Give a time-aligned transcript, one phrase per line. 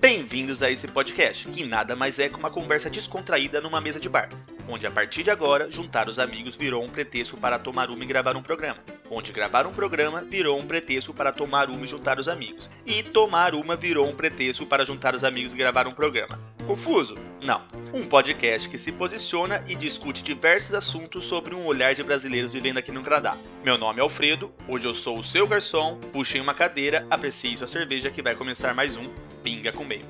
[0.00, 4.08] Bem-vindos a esse podcast, que nada mais é que uma conversa descontraída numa mesa de
[4.08, 4.30] bar,
[4.66, 8.06] onde a partir de agora juntar os amigos virou um pretexto para tomar uma e
[8.06, 8.78] gravar um programa,
[9.10, 13.02] onde gravar um programa virou um pretexto para tomar uma e juntar os amigos, e
[13.02, 16.40] tomar uma virou um pretexto para juntar os amigos e gravar um programa.
[16.70, 17.16] Confuso?
[17.42, 17.62] Não.
[17.92, 22.78] Um podcast que se posiciona e discute diversos assuntos sobre um olhar de brasileiros vivendo
[22.78, 23.36] aqui no Canadá.
[23.64, 27.66] Meu nome é Alfredo, hoje eu sou o seu garçom, puxem uma cadeira, aprecie sua
[27.66, 29.02] cerveja que vai começar mais um
[29.42, 30.06] Pinga com Maple.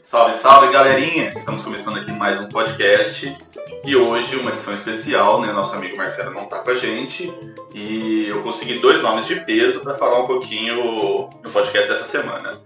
[0.00, 1.28] Salve, salve galerinha!
[1.36, 3.49] Estamos começando aqui mais um podcast
[3.84, 5.52] e hoje uma edição especial, né?
[5.52, 7.32] Nosso amigo Marcelo não está com a gente
[7.74, 12.60] e eu consegui dois nomes de peso para falar um pouquinho no podcast dessa semana.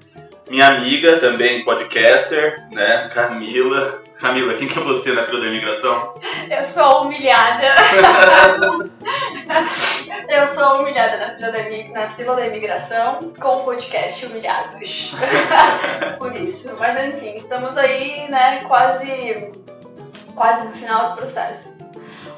[0.48, 3.10] Minha amiga, também podcaster, né?
[3.14, 4.02] Camila.
[4.18, 6.14] Camila, quem que é você na fila da imigração?
[6.50, 7.64] Eu sou humilhada.
[10.28, 15.14] eu sou humilhada na fila, da, na fila da imigração com o podcast Humilhados.
[16.18, 16.70] Por isso.
[16.78, 19.50] Mas enfim, estamos aí, né, quase,
[20.34, 21.74] quase no final do processo.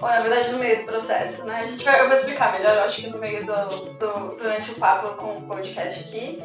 [0.00, 1.61] Ou na verdade no meio do processo, né?
[1.62, 3.55] A gente vai, eu vou explicar melhor, eu acho que no meio do,
[3.94, 6.39] do durante o papo com o podcast aqui.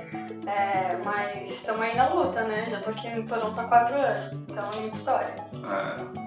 [0.48, 2.68] É, mas estamos aí na luta, né?
[2.70, 5.36] Já tô aqui em Toronto há quatro anos, então é muita história.
[5.54, 6.22] É.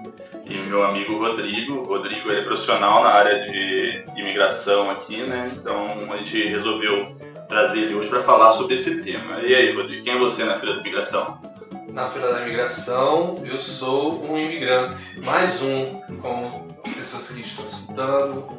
[0.45, 5.51] E meu amigo Rodrigo, Rodrigo ele é profissional na área de imigração aqui, né?
[5.53, 7.15] Então a gente resolveu
[7.49, 9.41] trazer ele hoje para falar sobre esse tema.
[9.41, 11.54] E aí, Rodrigo, quem é você na fila da imigração?
[11.95, 17.65] Na fila da imigração, eu sou um imigrante, mais um, como as pessoas que estão
[17.65, 18.49] escutando,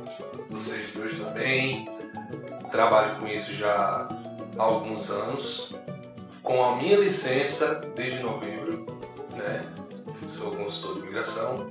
[0.48, 1.86] vocês dois também.
[2.70, 4.08] Trabalho com isso já
[4.58, 5.74] há alguns anos,
[6.42, 8.86] com a minha licença desde novembro,
[9.36, 9.62] né?
[10.28, 11.68] Sou consultor de imigração.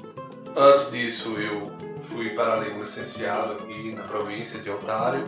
[0.56, 1.72] Antes disso, eu
[2.04, 5.24] fui paralelo licenciado aqui na província de Ontário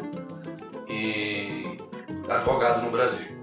[0.87, 1.79] e
[2.29, 3.35] advogado no Brasil.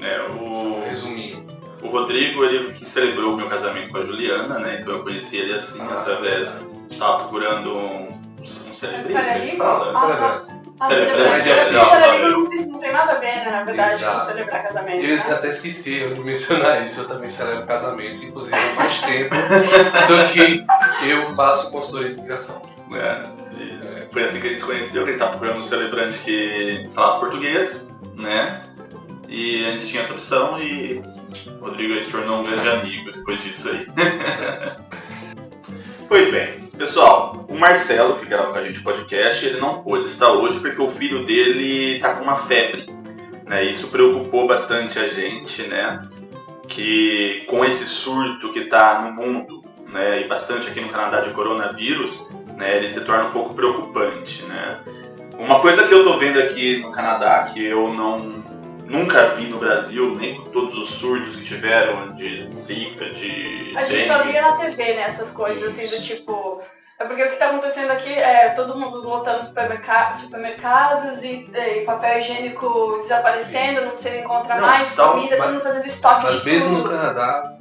[0.00, 0.82] É, o...
[0.82, 1.55] Resumindo.
[1.82, 4.78] O Rodrigo, ele que celebrou o meu casamento com a Juliana, né?
[4.80, 6.74] Então eu conheci ele assim, ah, através...
[6.90, 9.92] Estava procurando um, um celebrista, que fala?
[9.92, 10.66] Celebrante.
[10.78, 11.42] Ah, celebrante.
[11.42, 14.26] Celebrante não tem nada a ver, né, na verdade, Exato.
[14.26, 15.04] com celebrar casamento.
[15.04, 15.24] Eu né?
[15.30, 19.34] até esqueci de mencionar isso, eu também celebro casamentos, inclusive há mais tempo
[20.08, 20.66] do que
[21.08, 22.62] eu faço consultoria de imigração.
[22.92, 24.08] É, é.
[24.08, 27.18] Foi assim que a gente se conheceu, que ele estava procurando um celebrante que falasse
[27.18, 28.62] português, né?
[29.28, 31.02] E a gente tinha essa opção e
[31.60, 33.86] o Rodrigo se tornou um grande amigo depois disso aí.
[36.08, 40.08] pois bem, Pessoal, o Marcelo, que grava com a gente o podcast, ele não pôde
[40.08, 42.86] estar hoje porque o filho dele está com uma febre.
[43.46, 43.64] Né?
[43.64, 46.02] Isso preocupou bastante a gente, né?
[46.68, 51.30] Que com esse surto que está no mundo, né, e bastante aqui no Canadá de
[51.30, 54.80] coronavírus, né, ele se torna um pouco preocupante, né?
[55.38, 58.44] Uma coisa que eu tô vendo aqui no Canadá que eu não
[58.86, 63.74] nunca vi no Brasil, nem com todos os surtos que tiveram de Zika, de.
[63.76, 65.02] A gente só via na TV, né?
[65.02, 66.62] Essas coisas assim do tipo.
[66.98, 71.84] É porque o que está acontecendo aqui é todo mundo lotando supermerca supermercados e, e,
[71.84, 76.42] papel higiênico desaparecendo, não se encontra não, mais, comida, mas, todo mundo fazendo estoque Mas
[76.42, 76.82] mesmo tudo.
[76.84, 77.58] no Canadá,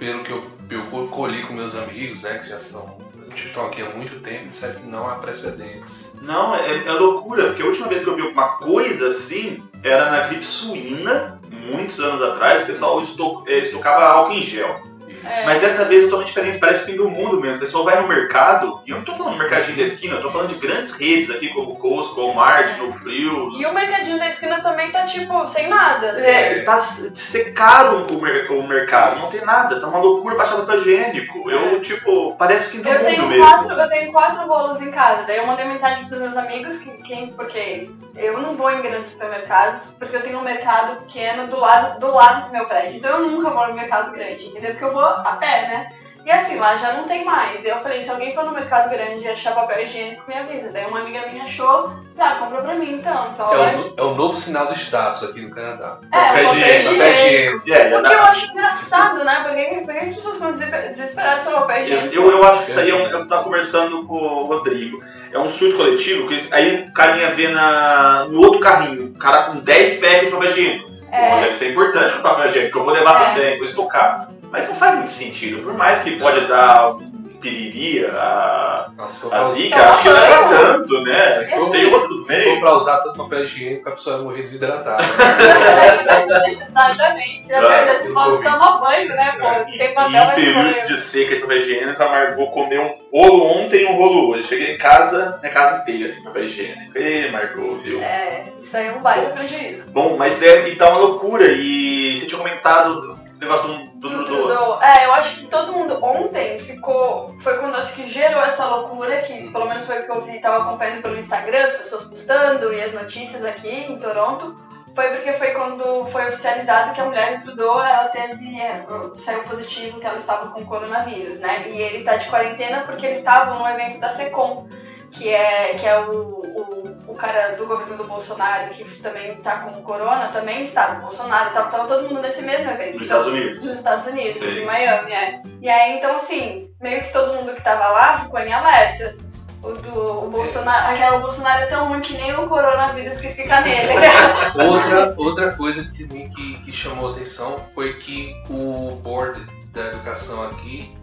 [0.00, 2.98] pelo que eu, eu colhi com meus amigos, né, que já são
[3.32, 6.16] estão aqui há muito tempo, disseram que não há precedentes.
[6.20, 10.10] Não, é, é, loucura, porque a última vez que eu vi alguma coisa assim era
[10.10, 11.40] na gripe suína,
[11.70, 13.02] muitos anos atrás, o pessoal
[13.46, 14.89] é, estocava álcool em gel.
[15.24, 15.44] É.
[15.44, 17.56] Mas dessa vez é totalmente diferente, parece o fim do mundo mesmo.
[17.56, 20.30] O pessoal vai no mercado, e eu não tô falando mercadinho da esquina, eu tô
[20.30, 23.50] falando de grandes redes aqui, como Costco, Walmart, No Frio.
[23.58, 26.10] E o mercadinho da esquina também tá tipo, sem nada.
[26.10, 26.22] Assim.
[26.22, 30.76] É, tá secado o, mer o mercado, não tem nada, tá uma loucura baixada pra
[30.76, 31.50] higiênico.
[31.50, 31.80] Eu, é.
[31.80, 33.44] tipo, parece que do eu mundo tenho mesmo.
[33.44, 36.90] Quatro, eu tenho quatro bolos em casa, daí eu mandei mensagem pros meus amigos, que,
[37.02, 41.58] que, porque eu não vou em grandes supermercados, porque eu tenho um mercado pequeno do
[41.58, 42.96] lado do, lado do meu prédio.
[42.96, 44.72] Então eu nunca vou no mercado grande, entendeu?
[44.72, 45.90] Porque eu vou a pé, né?
[46.24, 47.64] E assim, lá já não tem mais.
[47.64, 50.70] Eu falei, se alguém for no mercado grande e achar papel higiênico, me avisa.
[50.70, 53.30] Daí uma amiga minha achou, ah, compra pra mim então.
[53.32, 55.98] então é, o, é o novo sinal do status aqui no Canadá.
[56.12, 56.90] É, papel higiênico.
[56.90, 57.70] Papel higiênico.
[57.70, 59.44] É, o que eu acho engraçado, né?
[59.44, 62.14] Porque, porque as pessoas ficam desesperadas pelo papel higiênico.
[62.14, 65.02] Eu, eu acho que isso aí é um, eu tava conversando com o Rodrigo.
[65.32, 69.44] É um surto coletivo, que aí o carinha vê na, no outro carrinho, o cara
[69.44, 70.90] com 10 packs de papel higiênico.
[71.12, 71.40] É.
[71.40, 73.34] deve ser importante o papel higiênico, que eu vou levar é.
[73.34, 74.28] também, vou estocar.
[74.50, 76.96] Mas não faz muito sentido, por mais que pode dar
[77.40, 79.54] piriri, a, se for a Tá acho
[80.02, 80.48] que não é pra bom.
[80.50, 81.26] tanto, né?
[81.36, 82.60] Se for- Tem outros se for meios.
[82.60, 85.02] pra usar tanto papel higiênico, a pessoa vai morrer desidratada.
[86.50, 87.48] Exatamente.
[87.48, 88.50] Já Ah, do modo Covid.
[88.58, 89.34] tomar banho, né?
[89.38, 89.64] Pô, É.
[89.64, 90.86] tem E papel, em mas período banho.
[90.86, 94.48] de seca de papel higiênico, a Margot comeu um rolo ontem e um rolo hoje.
[94.48, 96.92] Cheguei em casa, minha casa inteira, assim, papel higiênico.
[96.98, 98.00] Ê, Margot, viu?
[98.02, 99.90] É, isso aí é um baita prejuízo.
[99.92, 101.46] Bom, mas é, e tá uma loucura.
[101.46, 104.82] E você tinha comentado negócio do, do, Do Trudeau.
[104.82, 107.34] É, eu acho que todo mundo ontem ficou.
[107.40, 110.40] Foi quando acho que gerou essa loucura, que pelo menos foi o que eu vi,
[110.40, 114.60] tava acompanhando pelo Instagram, as pessoas postando e as notícias aqui em Toronto.
[114.94, 118.60] Foi porque foi quando foi oficializado que a mulher do Trudeau ela teve.
[118.60, 118.84] é,
[119.14, 121.70] saiu positivo que ela estava com coronavírus, né?
[121.70, 124.68] E ele tá de quarentena porque eles estavam no evento da SECOM,
[125.12, 129.58] que é, que é o, o, o cara do governo do Bolsonaro, que também tá
[129.58, 130.98] com corona, também estava.
[130.98, 132.98] O Bolsonaro tava, tava todo mundo nesse mesmo evento.
[132.98, 133.64] dos Então, Estados Unidos.
[133.64, 134.54] dos Estados Unidos, Sei.
[134.54, 135.42] de Miami, é.
[135.60, 139.16] E aí, então, assim, meio que todo mundo que tava lá ficou em alerta.
[139.62, 143.34] O do o Bolsonaro, aquela o Bolsonaro é tão ruim que nem o coronavírus quis
[143.34, 143.92] ficar nele.
[144.56, 149.38] outra, outra coisa que, também que, que chamou atenção foi que o board
[149.74, 150.96] da educação aqui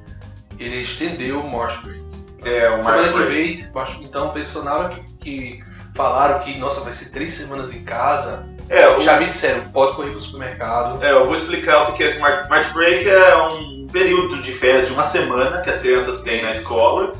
[0.57, 1.47] ele estendeu o
[1.83, 2.07] Break.
[2.45, 3.59] É, o Semana que vem,
[4.01, 5.63] então pessoal, na hora que, que
[5.97, 9.95] falaram que nossa vai ser três semanas em casa, É, o, já me disseram pode
[9.95, 11.03] correr pro supermercado.
[11.03, 13.09] é, eu vou explicar o que é esse March, March Break.
[13.09, 17.11] É um período de férias de uma semana que as crianças têm na escola,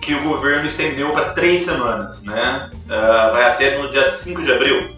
[0.00, 2.70] que o governo estendeu para três semanas, né?
[2.90, 4.90] Ah, vai até no dia 5 de abril,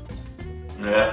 [0.79, 1.13] né?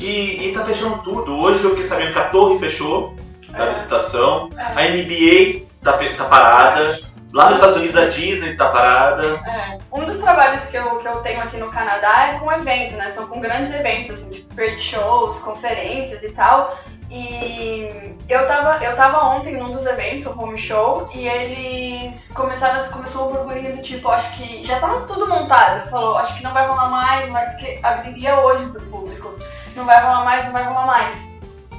[0.00, 1.34] E, e tá fechando tudo.
[1.38, 3.14] Hoje eu fiquei sabendo que a torre fechou
[3.50, 3.68] da É.
[3.70, 4.62] visitação, É.
[4.62, 6.98] a NBA tá, tá parada,
[7.34, 9.26] lá nos Estados Unidos a Disney tá parada.
[9.26, 9.78] É.
[9.92, 13.10] Um dos trabalhos que eu, que eu tenho aqui no Canadá é com evento, né?
[13.10, 16.78] São com grandes eventos, assim, tipo trade shows, conferências e tal.
[17.10, 22.82] E eu tava, eu tava ontem num dos eventos, o home show, e eles começaram,
[22.90, 25.88] começou um burburinho do tipo, acho que já tava tudo montado.
[25.90, 29.34] Falou, acho que não vai rolar mais, vai, porque abriria hoje pro público.
[29.74, 31.24] Não vai rolar mais, não vai rolar mais.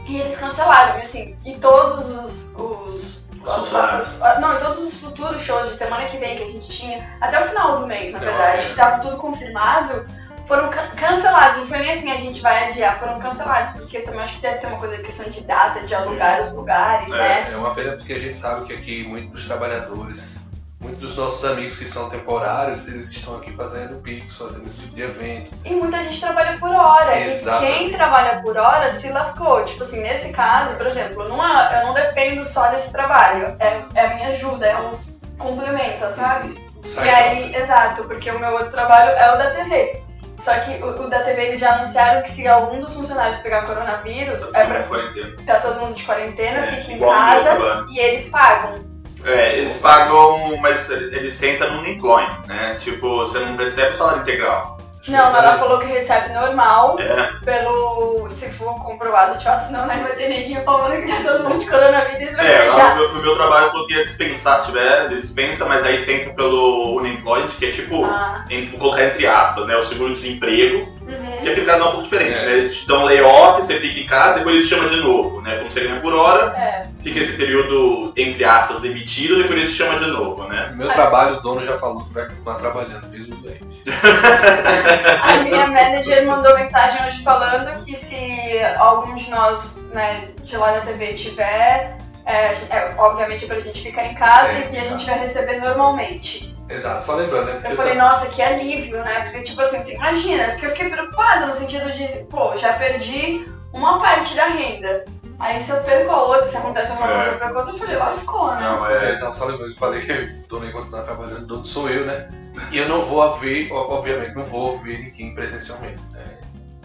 [0.07, 2.53] E eles cancelaram, assim, e todos os.
[2.55, 6.47] os Os ah, Não, e todos os futuros shows de semana que vem que a
[6.47, 8.69] gente tinha, até o final do mês, na Até o verdade, fim.
[8.69, 10.05] que tava tudo confirmado,
[10.47, 11.57] foram can- cancelados.
[11.57, 14.57] Não foi nem assim, a gente vai adiar, foram cancelados, porque também acho que deve
[14.57, 17.17] ter uma coisa de questão de data, de alugar os lugares, É.
[17.17, 17.49] né?
[17.51, 20.44] É uma pena porque a gente sabe que aqui muitos trabalhadores,
[20.85, 24.95] muitos dos nossos amigos que são temporários, eles estão aqui fazendo picos, fazendo esse tipo
[24.95, 25.51] de evento.
[25.65, 27.19] E muita gente trabalha por hora.
[27.19, 27.71] Exatamente.
[27.73, 29.63] E quem trabalha por hora se lascou.
[29.65, 33.55] Tipo assim, nesse caso, por exemplo, não é- eu não dependo só desse trabalho.
[33.59, 34.97] É, é a minha ajuda, é um
[35.37, 36.63] complemento, sabe?
[36.83, 40.03] Sai E aí, exato, porque o meu outro trabalho é o da TV.
[40.37, 43.65] Só que o, o da TV eles já anunciaram que se algum dos funcionários pegar
[43.65, 45.35] coronavírus, é pra quarentena.
[45.45, 48.94] tá todo mundo de quarentena, É, fica em casa e eles pagam.
[49.25, 52.75] É, eles pagam, mas eles sentam no unemployment, né?
[52.75, 54.77] Tipo, você não recebe o salário integral.
[55.07, 58.27] Não, ela Recebe- falou que recebe normal É, pelo.
[58.29, 61.69] Se for comprovado, tchau, senão né, vai ter ninguém falando que tá todo mundo de
[61.69, 62.95] coronavírus e vai é fechar.
[62.95, 65.99] no meu, no meu trabalho falou que ia dispensar se tiver, eles dispensam, mas aí
[65.99, 69.75] senta pelo unemployment, que é tipo, Ah, entre- vou colocar entre aspas, né?
[69.77, 71.41] O seguro-desemprego, uhum.
[71.43, 72.45] que aqui no Canadá é um pouco diferente, É.
[72.45, 72.51] né?
[72.53, 75.57] Eles te dão layoff, você fica em casa, depois eles te chamam de novo, né?
[75.57, 76.87] Como você ganha por hora, É.
[77.03, 80.67] fica esse período, entre aspas, demitido, depois eles te chamam de novo, né?
[80.71, 83.83] No meu trabalho, o dono já falou que vai continuar trabalhando, mesmo doente.
[85.21, 90.71] A minha manager mandou mensagem hoje falando que se algum de nós, né, de lá
[90.71, 95.05] da TV tiver, é, é, obviamente pra gente ficar em casa É, e a gente
[95.05, 96.55] vai receber normalmente.
[96.67, 97.61] Exato, só lembrando, né?
[97.69, 99.21] Eu falei, nossa, que alívio, né?
[99.25, 103.47] Porque, tipo assim, você imagina, porque eu fiquei preocupada no sentido de, pô, já perdi
[103.71, 105.05] uma parte da renda.
[105.37, 107.15] Aí se eu perco a outra, se acontece alguma É.
[107.25, 108.61] coisa pra outra, eu falei, lascou, né?
[108.61, 109.19] Não, Mas é.
[109.19, 112.05] não, só lembrando que eu falei que o dono ia continuar trabalhando, dono sou eu,
[112.05, 112.27] né?
[112.71, 116.23] E eu não vou ver, obviamente, não vou ver ninguém presencialmente, né?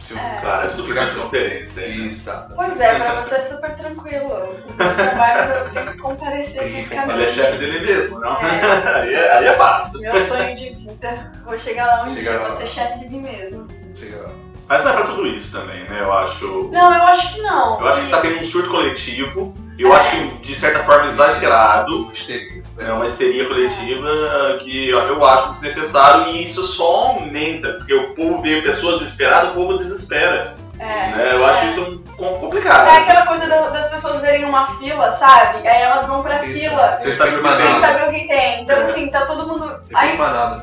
[0.01, 0.39] Se eu, É.
[0.41, 1.87] Claro, é tudo por conferência.
[1.87, 2.07] hein?
[2.07, 2.55] Exato.
[2.57, 4.33] Pois é, pra você é super tranquilo.
[4.67, 7.13] Os meus trabalhos eu tenho que comparecer fisicamente.
[7.13, 8.33] Ele é chefe dele mesmo, não?
[8.37, 8.93] É.
[9.03, 10.01] aí, é, aí é fácil.
[10.01, 11.31] Meu sonho de vida.
[11.45, 12.49] Vou chegar lá um Chega dia, lá.
[12.49, 13.67] vou ser chefe de mim mesmo.
[13.95, 14.31] Chega lá.
[14.69, 15.99] Mas não é pra tudo isso também, né?
[16.01, 16.71] Eu acho.
[16.73, 17.81] Não, eu acho que não.
[17.81, 19.55] Eu acho que tá tendo um surto coletivo.
[19.79, 22.11] Eu acho que, de certa forma, exagerado.
[22.13, 22.60] Histeria.
[22.81, 24.09] É uma histeria coletiva
[24.61, 29.55] que eu acho desnecessário e isso só aumenta, porque o povo vê pessoas desesperadas, o
[29.55, 30.55] povo desespera.
[30.79, 31.31] É, né?
[31.35, 31.67] Eu acho é.
[31.69, 32.89] isso um- complicado.
[32.89, 35.69] É aquela coisa da- das pessoas verem uma fila, sabe?
[35.69, 36.59] Aí elas vão pra Eita.
[36.59, 38.63] fila Você sabe que Sem saber o que tem.
[38.63, 38.83] Então, É.
[38.83, 39.79] assim, tá todo mundo.
[39.93, 40.19] Aí,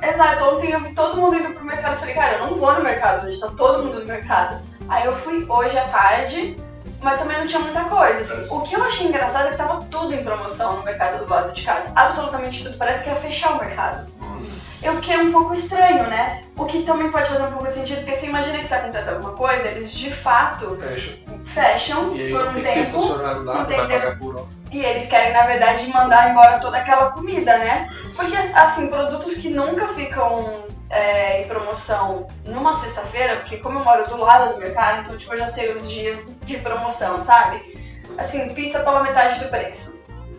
[0.09, 1.93] exato, ontem eu vi todo mundo indo pro mercado.
[1.93, 4.57] Eu falei, cara, eu não vou no mercado hoje, tá todo mundo no mercado.
[4.89, 6.55] Aí eu fui hoje à tarde
[7.01, 8.19] mas também não tinha muita coisa.
[8.33, 8.53] assim.
[8.53, 11.53] O que eu achei engraçado é que tava tudo em promoção no mercado do lado
[11.53, 11.91] de casa.
[11.95, 12.77] Absolutamente tudo.
[12.77, 14.07] Parece que ia fechar o mercado.
[14.83, 16.43] Eu fiquei um pouco estranho, né?
[16.55, 19.09] O que também pode fazer um pouco de sentido, porque você imagina que se acontece
[19.09, 21.17] alguma coisa, eles de fato Fecha.
[21.45, 23.87] fecham E aí por não um tem que ter tempo não tem vai
[24.71, 27.89] e eles querem, na verdade, mandar embora toda aquela comida, né?
[28.15, 34.07] Porque, assim, produtos que nunca ficam é, em promoção numa sexta-feira, porque como eu moro
[34.07, 37.77] do lado do mercado, então, tipo, eu já sei os dias de promoção, sabe?
[38.17, 39.97] Assim, pizza pela metade do preço.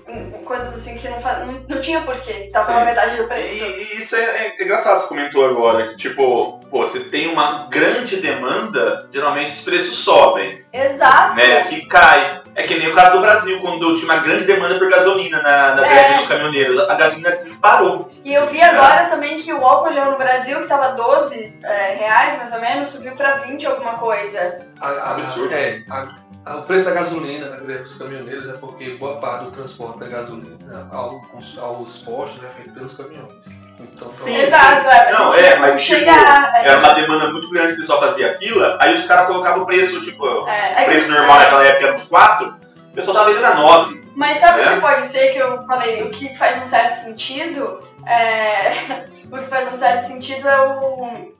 [0.08, 3.62] Hum, Coisas assim que não, fa- não, não tinha porquê, tá pela metade do preço.
[3.62, 7.66] E, e isso é, é engraçado, você comentou agora, que tipo, pô, você tem uma
[7.70, 11.34] grande demanda, geralmente os preços sobem, Exato.
[11.36, 11.58] né?
[11.60, 12.37] Aqui cai.
[12.58, 15.76] É que nem o caso do Brasil, quando tinha uma grande demanda por gasolina na,
[15.76, 15.88] na É.
[15.94, 16.76] greve dos caminhoneiros.
[16.88, 18.10] A gasolina disparou.
[18.24, 21.94] E eu vi agora também que o álcool gel no Brasil, que tava 12 é,
[21.94, 24.58] reais mais ou menos, subiu pra 20 alguma coisa.
[24.80, 25.54] A- a- Absurdo.
[25.54, 26.16] É, a-
[26.56, 30.06] o preço da gasolina na greve dos caminhoneiros é porque boa parte do transporte da
[30.08, 33.46] gasolina aos, aos postos é feito pelos caminhões.
[33.80, 35.12] Então, Sim, Exato, é.
[35.12, 36.54] Não, é, mas, tipo, chegar.
[36.56, 39.66] é, Era uma demanda muito grande, o pessoal fazia fila, aí os caras colocavam o
[39.66, 42.54] preço, tipo, o é, é que- preço normal naquela época era uns 4,
[42.90, 44.02] o pessoal tava vendendo a 9.
[44.16, 44.74] Mas sabe o É?
[44.74, 46.02] que pode ser que eu falei?
[46.02, 49.04] O que faz um certo sentido é.
[49.30, 51.38] o que faz um certo sentido é o.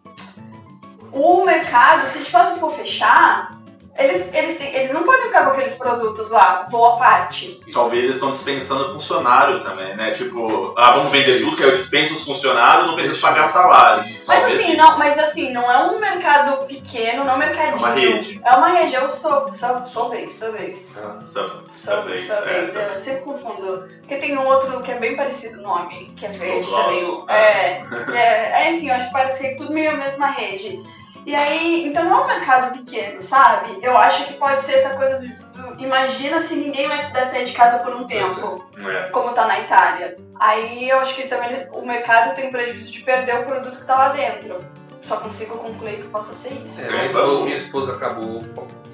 [1.13, 3.58] O mercado, se de fato for fechar,
[3.99, 7.61] eles, eles, têm- eles não podem ficar com aqueles produtos lá, boa parte.
[7.73, 10.11] Talvez eles estão dispensando funcionário também, né?
[10.13, 14.05] Tipo, ah, vamos vender tudo, que eu dispenso os funcionários, não preciso pagar salário.
[14.13, 14.77] Mas Talvez assim, isso.
[14.83, 17.77] não, mas assim, não é um mercado pequeno, não é um mercadinho.
[17.77, 18.41] É uma rede.
[18.45, 20.97] É uma rede, eu sou, sou, sou vez, sou vez.
[20.99, 22.75] Ah, Sub- Sou, é, vez, Subways.
[22.75, 23.89] eu sempre confundo.
[24.01, 27.05] Porque tem um outro que é bem parecido o nome, que é verde também.
[27.05, 27.59] o- é.
[27.69, 27.83] É,
[28.15, 30.83] é, é, enfim, eu acho que parece ser tudo meio a mesma rede.
[31.27, 33.79] E aí, então não é um mercado pequeno, sabe?
[33.83, 37.45] Eu acho que pode ser essa coisa do, do- imagina se ninguém mais pudesse sair
[37.45, 39.09] de casa por um tempo, É.
[39.11, 40.17] como tá na Itália.
[40.41, 43.87] Aí eu acho que também o mercado tem o prejuízo de perder o produto que
[43.87, 44.65] tá lá dentro.
[45.03, 46.81] Só consigo concluir que possa ser isso.
[46.81, 48.43] É, minha, esposa, minha esposa acabou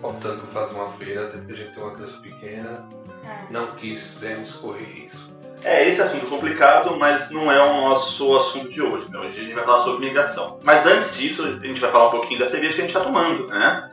[0.02, 2.88] optando por fazer uma feira, até porque a gente tem uma criança pequena.
[3.24, 3.52] É.
[3.52, 5.34] Não quisemos correr isso.
[5.64, 9.10] É, esse assunto complicado, mas não é o nosso assunto de hoje.
[9.10, 9.18] Né?
[9.18, 10.60] Hoje a gente vai falar sobre migração.
[10.62, 13.00] Mas antes disso, a gente vai falar um pouquinho da cerveja que a gente está
[13.00, 13.90] tomando, né?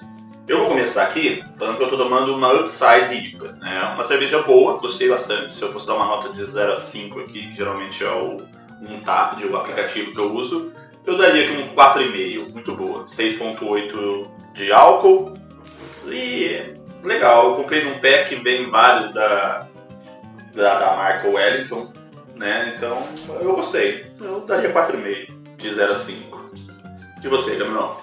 [0.47, 3.91] Eu vou começar aqui falando que eu estou tomando uma Upside IPA, né?
[3.93, 5.55] Uma cerveja boa, gostei bastante.
[5.55, 8.37] Se eu fosse dar uma nota de 0 a 5 aqui, que geralmente é o
[8.81, 10.73] Untap, o aplicativo que eu uso,
[11.05, 13.05] eu daria aqui um 4,5, muito boa.
[13.05, 15.35] 6,8 de álcool
[16.05, 17.51] e legal.
[17.51, 19.67] Eu comprei num pack, vem vários da,
[20.53, 21.91] da, da marca Wellington,
[22.35, 22.73] né?
[22.75, 23.01] Então
[23.39, 24.05] eu gostei.
[24.19, 26.41] Eu daria 4,5 de 0 a 5.
[27.19, 27.97] De você, Gabriel?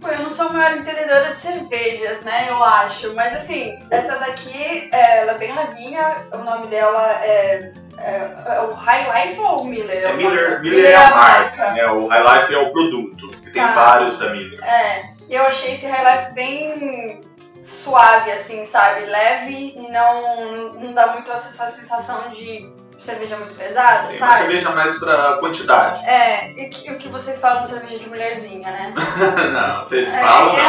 [0.00, 2.46] Pô, eu não sou a maior entendedora de cervejas, né?
[2.48, 3.12] Eu acho.
[3.14, 6.26] Mas assim, essa daqui, é, ela é bem levinha.
[6.32, 10.04] O nome dela é, é, é o High Life ou o Miller?
[10.04, 10.60] É Miller?
[10.62, 11.86] Miller é a marca, né?
[11.88, 13.72] O High Life é o produto, que tem Tá.
[13.72, 14.62] vários da Miller.
[14.64, 17.20] É, e eu achei esse High Life bem
[17.64, 19.06] suave, assim, sabe?
[19.06, 24.38] Leve e não, não dá muito essa sensação de cerveja muito pesada, Sim, uma sabe?
[24.44, 26.04] cerveja mais pra quantidade.
[26.06, 28.94] É, e que- o que vocês falam de cerveja de mulherzinha, né?
[29.52, 30.62] não, vocês É, falam, é.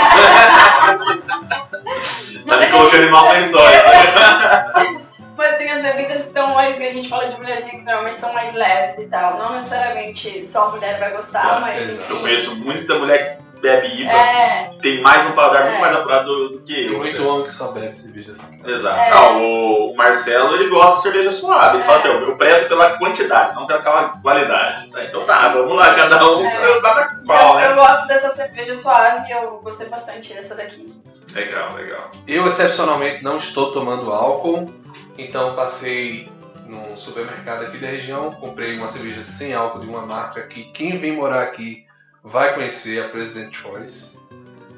[1.28, 1.36] não.
[2.48, 3.72] tá me colocando em maus lençóis.
[3.72, 5.06] né?
[5.38, 8.18] Mas tem as bebidas que são mais, que a gente fala de mulherzinha, que normalmente
[8.20, 9.38] são mais leves e tal.
[9.38, 12.00] Não necessariamente só a mulher vai gostar, É, mas.
[12.00, 12.20] Eu enfim.
[12.22, 15.82] conheço muita mulher que bebe IPA, É, tem mais um paladar muito É.
[15.82, 16.98] mais apurado do, do que Tem eu.
[17.00, 18.62] muito homem que só bebe cerveja assim.
[18.66, 19.00] Exato.
[19.00, 19.10] É.
[19.10, 21.78] Não, o, o Marcelo, ele gosta de cerveja suave.
[21.78, 24.92] Ele fala assim, eu, eu prezo pela quantidade, não pela qualidade.
[24.92, 26.50] Tá, então tá, vamos lá, cada um É.
[26.50, 27.76] seu cada qual, eu, eu né?
[27.76, 30.94] gosto dessa cerveja suave e eu gostei bastante dessa daqui.
[31.34, 32.12] Legal, legal.
[32.28, 34.72] Eu, excepcionalmente, não estou tomando álcool,
[35.18, 36.30] então passei
[36.66, 40.98] num supermercado aqui da região, comprei uma cerveja sem álcool de uma marca que quem
[40.98, 41.85] vem morar aqui
[42.26, 44.16] vai conhecer, a President Choice.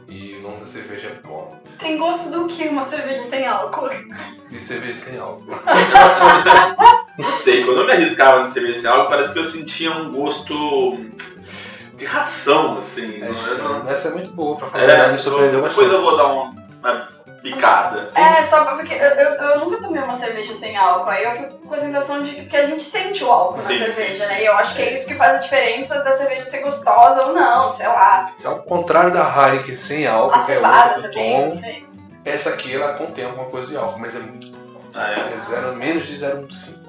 [0.09, 1.59] E o nome da cerveja é Blonde.
[1.79, 3.89] Tem gosto do que uma cerveja sem álcool?
[4.49, 5.51] De cerveja sem álcool.
[7.19, 10.11] Não sei, quando eu me arriscava em cerveja sem álcool, parece que eu sentia um
[10.13, 10.97] gosto
[11.97, 13.21] de ração, assim.
[13.21, 13.89] É não- eu não-.
[13.89, 15.93] Essa é muito boa pra falar, É, verdade, me surpreendeu depois bastante.
[15.95, 16.43] eu vou dar uma,
[16.79, 17.07] uma
[17.41, 18.11] picada.
[18.15, 21.57] É, só porque eu, eu, eu nunca tomei uma cerveja sem álcool, aí eu fico
[21.67, 24.29] com a sensação de que a gente sente o álcool Sim, na sim, cerveja, sim.
[24.31, 24.41] né?
[24.43, 27.33] E eu acho que é isso que faz a diferença da cerveja ser gostosa ou
[27.33, 28.31] não, sei lá.
[28.35, 30.61] Se ao contrário da Heineken sem álcool, que é eu
[31.11, 31.85] também, sei.
[32.25, 34.51] essa aqui ela contém alguma coisa de álcool, mas é muito
[34.95, 35.33] Ah, é.
[35.35, 36.87] É zero, menos de 0,5%.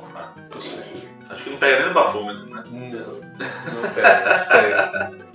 [1.31, 2.63] Acho que não pega nem no bafômetro, né?
[2.67, 5.29] Não, não pega, sério.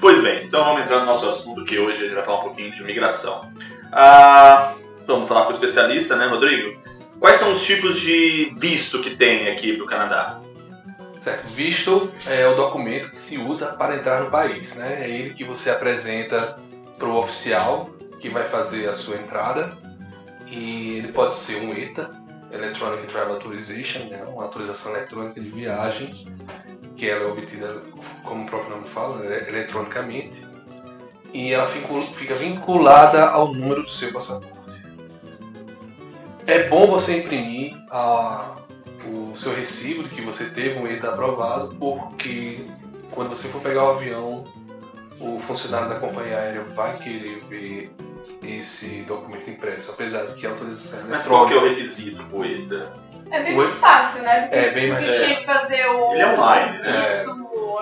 [0.00, 2.44] Pois bem, então vamos entrar no nosso assunto que hoje a gente vai falar um
[2.44, 3.52] pouquinho de migração.
[3.92, 4.74] Ah,
[5.06, 6.80] vamos falar com o especialista, né, Rodrigo?
[7.18, 10.40] Quais são os tipos de visto que tem aqui para o Canadá?
[11.18, 11.48] Certo.
[11.48, 15.02] Visto é o documento que se usa para entrar no país, né?
[15.02, 16.58] É ele que você apresenta
[16.98, 19.76] para o oficial que vai fazer a sua entrada
[20.46, 22.14] e ele pode ser um ETA,
[22.50, 24.22] Electronic Travel Authorization, né?
[24.24, 26.26] uma autorização eletrônica de viagem,
[26.96, 27.82] que ela é obtida,
[28.24, 29.48] como o próprio nome fala, né?
[29.48, 30.44] eletronicamente,
[31.32, 34.50] e ela fica vinculada ao número do seu passaporte.
[36.46, 38.56] É bom você imprimir a,
[39.06, 42.66] o seu recibo de que você teve um ETA aprovado, porque
[43.10, 44.44] quando você for pegar o avião,
[45.20, 47.94] o funcionário da companhia aérea vai querer ver
[48.42, 52.44] esse documento impresso, apesar de que a autorização Mas qual que é o requisito pro
[52.44, 52.92] ETA?
[53.30, 54.40] É bem mais fácil, né?
[54.40, 57.00] Do que, É bem do mais que tinha que fazer o Ele é online, né?
[57.00, 57.39] visto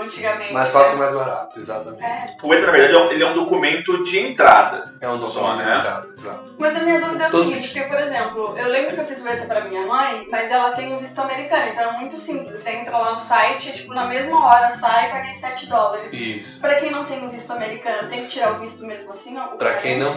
[0.08, 0.52] antigamente.
[0.52, 2.02] mais fácil e mais barato, exatamente.
[2.04, 2.36] É.
[2.42, 4.94] O ETA, na verdade, é um- ele é um documento de entrada.
[5.00, 5.72] É um Só, documento né?
[5.74, 6.54] limitado, exato.
[6.58, 9.04] Mas a minha dúvida é o Todo seguinte, porque, por exemplo, eu lembro que eu
[9.06, 12.16] fiz o ETA pra minha mãe, mas ela tem o visto americano, então é muito
[12.18, 12.58] simples.
[12.60, 16.12] Você entra lá no site, tipo, na mesma hora sai, paguei 7 dólares.
[16.12, 16.60] Isso.
[16.60, 19.36] Pra quem não tem o visto americano, tem que tirar o visto mesmo assim?
[19.38, 20.14] ó, o Pra quem não,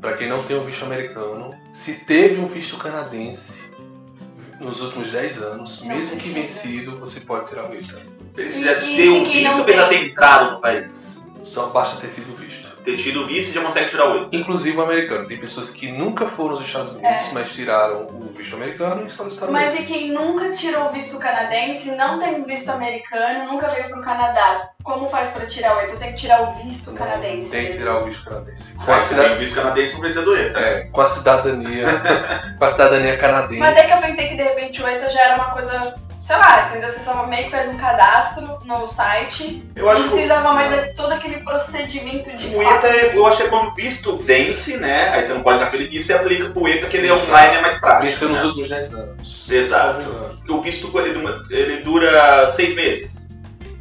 [0.00, 3.72] para quem não tem um visto americano, se teve um visto canadense
[4.58, 6.62] nos últimos 10 anos, Não mesmo que precisa.
[6.68, 7.98] vencido, você pode tirar o ETA.
[8.34, 9.98] Precisa E- e ter um visto, precisa tem?
[10.00, 11.22] ter entrado no país.
[11.42, 12.62] Só basta ter tido visto.
[12.84, 14.28] Ter tido o visto e já consegue tirar o ETA.
[14.36, 15.26] Inclusive o americano.
[15.28, 17.30] Tem pessoas que nunca foram aos Estados Unidos, É.
[17.32, 19.82] mas tiraram o visto americano e solicitaram o Mas ETA.
[19.82, 24.70] e quem nunca tirou o visto canadense, não tem visto americano, nunca veio pro Canadá?
[24.82, 25.96] Como faz pra tirar o ETA?
[25.96, 27.48] Tem que tirar o visto canadense.
[27.50, 28.74] Tem que tirar o visto canadense.
[28.76, 30.58] Com a, Mas cida- o visto canadense não precisa do ETA.
[30.58, 31.86] é, com a cidadania.
[32.58, 33.60] com a cidadania canadense.
[33.60, 36.36] Mas é que eu pensei que de repente o ETA já era uma coisa, sei
[36.36, 36.88] lá, entendeu?
[36.88, 39.64] Você só meio que faz um cadastro no site.
[39.74, 42.86] Eu acho não que precisava mais de todo aquele procedimento de O fato.
[42.86, 45.08] ETA, eu acho que é quando o visto vence, né?
[45.10, 47.30] Aí você não pode dar aquele visto e aplica pro ETA, que ele é Exato.
[47.32, 48.04] online, é mais prático.
[48.04, 48.44] Venceu nos né?
[48.44, 49.50] últimos 10 anos.
[49.50, 50.02] Exato.
[50.36, 53.28] Porque o visto ele, dura- ele dura seis meses.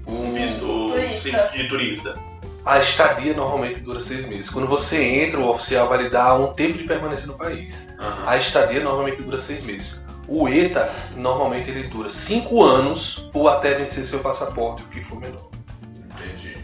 [0.07, 1.51] O O- visto Turista.
[1.55, 2.15] de turista.
[2.65, 4.49] A estadia normalmente dura seis meses.
[4.51, 7.93] Quando você entra, o oficial vai lhe dar um tempo de permanência no país.
[7.99, 8.23] Aham.
[8.27, 10.05] A estadia normalmente dura seis meses.
[10.33, 15.19] O ETA, normalmente ele dura cinco anos ou até vencer seu passaporte, o que for
[15.19, 15.49] menor.
[16.15, 16.57] Entendi.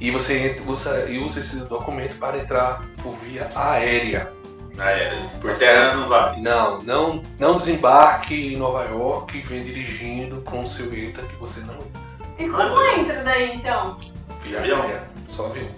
[0.00, 4.32] E você entra- usa, e usa esse documento para entrar por via aérea.
[4.78, 5.28] É.
[5.40, 5.96] Por Tá terra certo.
[5.98, 6.40] não vale.
[6.40, 11.36] Não, não, não desembarque em Nova York e venha dirigindo com o seu ETA que
[11.36, 12.00] você não entra.
[12.38, 13.96] E como entra daí então?
[14.42, 14.82] Via Avião.
[14.82, 15.02] aérea.
[15.28, 15.68] Só avião.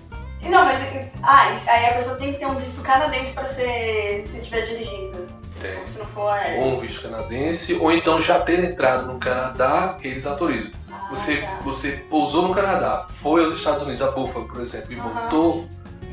[0.44, 0.79] Não, mas.
[1.22, 4.25] Ah, aí a pessoa tem que ter um visto canadense pra ser.
[4.25, 5.21] se estiver dirigindo.
[5.62, 5.87] Tem.
[5.88, 6.61] Se não for aéreo.
[6.61, 10.70] Ou um visto canadense, ou então já ter entrado no Canadá, que eles autorizam.
[10.92, 11.59] Ah, Você, tá.
[11.62, 15.09] você pousou no Canadá, foi aos Estados Unidos, a Buffalo, por exemplo, e Aham.
[15.29, 15.66] voltou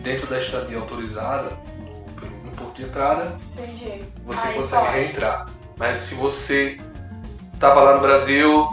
[0.03, 1.49] dentro da estadia autorizada,
[2.21, 4.03] no, no porto de entrada, Entendi.
[4.23, 4.97] você Aí consegue pode.
[4.97, 5.45] reentrar.
[5.77, 6.77] Mas se você
[7.53, 8.69] estava lá no Brasil,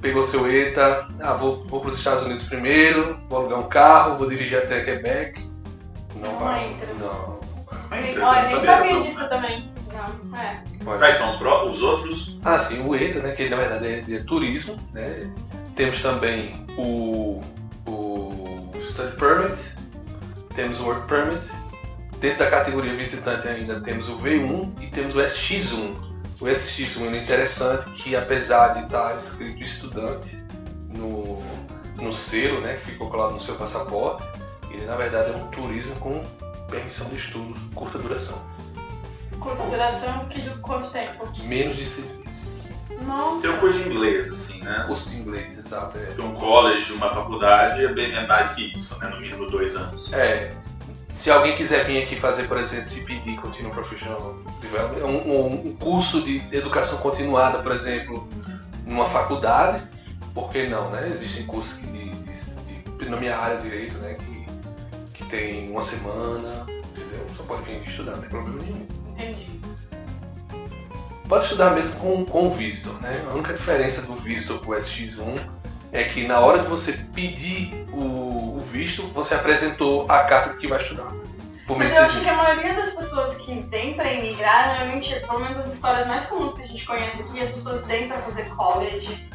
[0.00, 4.16] pegou seu ETA, ah, vou, vou para os Estados Unidos primeiro, vou alugar um carro,
[4.16, 5.44] vou dirigir até Quebec,
[6.16, 6.64] não, Não vai.
[6.72, 6.94] entra.
[6.94, 7.36] Não.
[7.90, 9.70] Nem- Entra, Olha, não nem sabia sabia disso também.
[10.36, 10.84] É.
[10.84, 12.38] Quais são os, os outros?
[12.44, 15.30] Ah, sim, o ETA, né, que na verdade é de turismo, né?
[15.74, 17.40] Temos também o,
[17.86, 19.58] o Study Permit,
[20.54, 21.50] temos o Work Permit.
[22.20, 25.96] Dentro da categoria visitante ainda temos o V1 e temos o SX1.
[26.40, 30.44] O SX1 é interessante que apesar de estar escrito estudante
[30.88, 31.42] no,
[32.00, 34.24] no selo, né, que ficou colado no seu passaporte,
[34.70, 36.22] ele na verdade é um turismo com
[36.70, 38.40] permissão de estudo, curta duração.
[39.40, 41.26] Curta duração, que quanto tempo?
[41.44, 42.56] Menos de seis meses.
[43.06, 43.42] Nossa.
[43.42, 44.84] Tem um curso de inglês, assim, né?
[44.86, 45.98] Curso de inglês, exato.
[45.98, 46.20] É.
[46.20, 49.08] Um college, uma faculdade, é bem é mais que isso, né?
[49.08, 50.10] No mínimo dois anos.
[50.12, 50.52] É,
[51.10, 55.76] se alguém quiser vir aqui fazer, por exemplo, CPD, Continual Professional Development, um, um- um
[55.76, 58.26] curso de educação continuada, por exemplo,
[58.86, 59.82] numa faculdade,
[60.34, 61.06] por que não, né?
[61.08, 64.46] Existem cursos que de, de- de- na minha área de direito, né, que,
[65.12, 67.26] que tem uma semana, entendeu?
[67.36, 68.86] Só pode vir aqui estudar, não tem problema nenhum.
[69.18, 69.60] Entendi.
[71.28, 73.24] Pode estudar mesmo com, com o Visitor, né?
[73.28, 75.40] A única diferença do Visitor pro SX1
[75.92, 80.58] é que na hora de você pedir o, o visto, você apresentou a carta de
[80.58, 81.12] que vai estudar.
[81.76, 85.58] Mas eu acho que a maioria das pessoas que vêm pra emigrar, normalmente, pelo menos
[85.58, 89.28] as histórias mais comuns que a gente conhece aqui, as pessoas vêm pra fazer college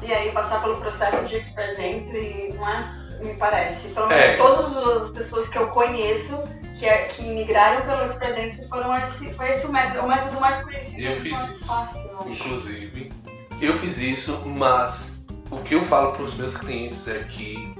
[0.00, 3.04] e aí passar pelo processo de Express Entry, não é?
[3.24, 3.88] Me parece.
[3.88, 4.36] Pelo menos É.
[4.36, 6.44] todas as pessoas que eu conheço
[6.78, 10.40] que, é- que imigraram pelo Express Entry foram esse, foi esse o método, o método
[10.40, 11.00] mais conhecido.
[11.00, 11.66] Eu e fiz mais isso.
[11.66, 12.30] fácil, eu.
[12.32, 13.12] Inclusive,
[13.60, 17.74] eu fiz isso, mas o que eu falo para os meus clientes é que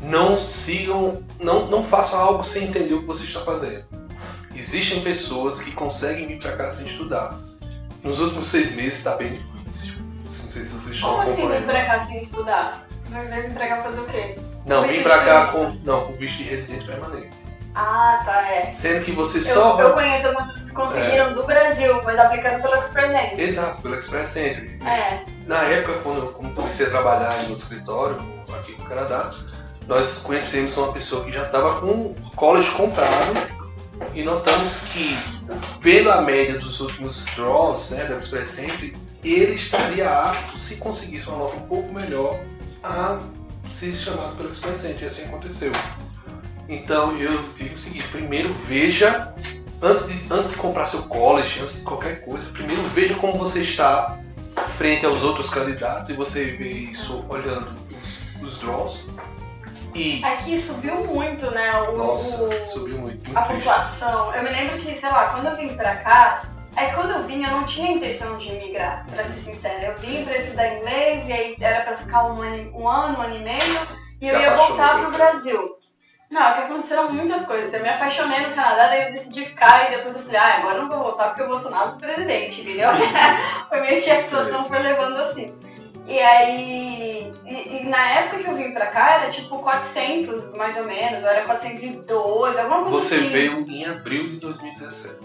[0.00, 3.84] não sigam, não, não façam algo sem entender o que você está fazendo.
[4.54, 7.38] existem pessoas que conseguem vir para cá sem estudar.
[8.02, 9.94] Nos últimos seis meses está bem difícil.
[10.24, 12.86] Não sei se vocês estão Como assim vir pra cá sem estudar?
[13.10, 14.36] Vai vir pra cá fazer o quê?
[14.66, 17.30] Não, de pra cá com, não, com visto de residente permanente.
[17.74, 18.70] Ah, tá, é.
[18.70, 22.62] Sendo que você Eu, só eu conheço algumas pessoas que conseguiram do Brasil, mas aplicando
[22.62, 23.42] pelo Express Entry.
[23.42, 24.78] Exato, pelo Express Entry.
[24.86, 25.20] É.
[25.46, 28.16] Na época, quando eu comecei a trabalhar em outro escritório,
[28.58, 29.34] aqui no Canadá,
[29.88, 33.62] nós conhecemos uma pessoa que já estava com o college comprado
[34.14, 35.16] e notamos que,
[35.80, 41.28] vendo a média dos últimos draws né, da Express Entry, ele estaria apto, se conseguisse
[41.28, 42.38] uma nota um pouco melhor,
[42.82, 43.18] a
[43.72, 45.04] ser chamado pelo Express Entry.
[45.04, 45.72] E assim aconteceu.
[46.74, 49.34] Então eu digo o seguinte: primeiro veja,
[49.82, 53.60] antes de, antes de comprar seu college, antes de qualquer coisa, primeiro veja como você
[53.60, 54.18] está
[54.68, 57.72] frente aos outros candidatos e você vê isso olhando
[58.40, 59.08] os, os draws.
[59.94, 61.70] E, Aqui subiu muito, né?
[61.82, 63.64] O, nossa, o- subiu muito, muito a triste.
[63.64, 64.34] população.
[64.34, 66.44] Eu me lembro que, sei lá, quando eu vim pra cá,
[66.76, 69.88] é que quando eu vim eu não tinha intenção de imigrar, pra ser sincera.
[69.88, 73.20] Eu vim pra estudar inglês e aí era pra ficar um ano, um ano, um
[73.22, 73.78] ano e meio,
[74.22, 75.76] e Se eu ia voltar pro Brasil.
[76.32, 77.74] Não, é que aconteceram muitas coisas.
[77.74, 80.78] Eu me apaixonei no Canadá, daí eu decidi ficar e depois eu falei, ah, agora
[80.78, 82.88] não vou voltar porque o Bolsonaro é presidente, entendeu?
[83.68, 85.54] foi meio que a situação foi levando assim.
[86.06, 90.74] E aí, e, e na época que eu vim pra cá era tipo 400 mais
[90.78, 93.28] ou menos, ou era 402, alguma coisa Você assim.
[93.28, 95.20] veio em abril de 2017.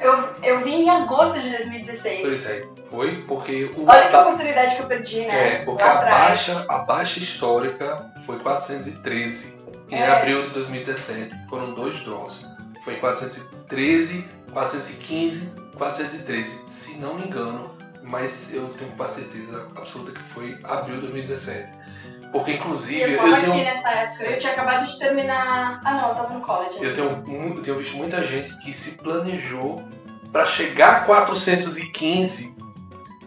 [0.00, 2.20] Eu, eu vim em agosto de 2016.
[2.20, 5.48] Pois é, foi porque o Olha que oportunidade que eu perdi, né?
[5.48, 9.61] É, porque a baixa, a baixa histórica foi 413
[9.92, 10.10] em É.
[10.10, 11.46] abril de 2017.
[11.48, 12.46] Foram dois draws.
[12.84, 17.70] Foi 413, 415, 413, se não me engano,
[18.02, 21.72] mas eu tenho quase certeza absoluta que foi abril de 2017.
[22.32, 24.24] Porque inclusive eu tava eu aqui tenho, nessa época.
[24.24, 25.80] Eu tinha acabado de terminar.
[25.84, 26.78] Ah não, eu tava no college.
[26.80, 29.82] eu tenho, eu tenho visto muita gente que se planejou
[30.32, 32.56] para chegar a 415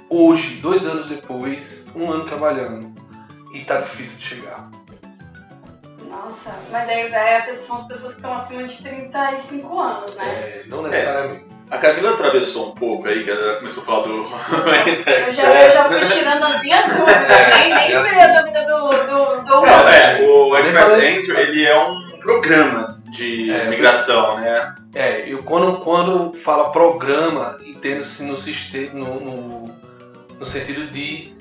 [0.10, 2.94] hoje, dois anos depois, um ano trabalhando.
[3.54, 4.70] E tá difícil de chegar.
[6.26, 7.10] Nossa, mas aí,
[7.46, 10.26] pessoa- são as pessoas que estão acima de 35 anos, né?
[10.26, 11.46] É, não necessariamente.
[11.70, 15.72] A Camila atravessou um pouco aí, que ela começou a falar do Eu já, eu
[15.72, 19.62] já fui tirando as minhas dúvidas, nem, nem É tirei a dúvida do, do, do
[19.62, 21.16] Não, é, o Nem Express falei.
[21.20, 23.66] Entry, ele é um programa de É.
[23.66, 24.76] migração, né?
[24.94, 28.36] É, eu quando, quando fala programa, entenda-se no,
[28.94, 29.76] no, no,
[30.40, 31.34] no sentido de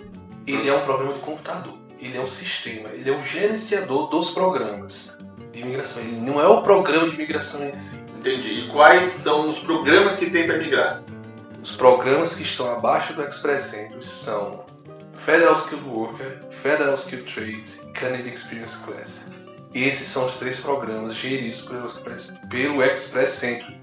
[0.47, 4.31] ele é um programa de computador, ele é um sistema, ele é o gerenciador dos
[4.31, 5.19] programas
[5.53, 6.03] de imigração.
[6.03, 8.05] Ele não é o programa de imigração em si.
[8.19, 8.61] Entendi.
[8.61, 11.03] E quais são os programas que tem para migrar?
[11.63, 14.65] Os programas que estão abaixo do Express Entry são
[15.17, 19.31] Federal Skilled Worker, Federal Skilled Trades e Canadian Experience Class.
[19.73, 23.81] Esses são os três programas geridos pelo Express, pelo Express Entry.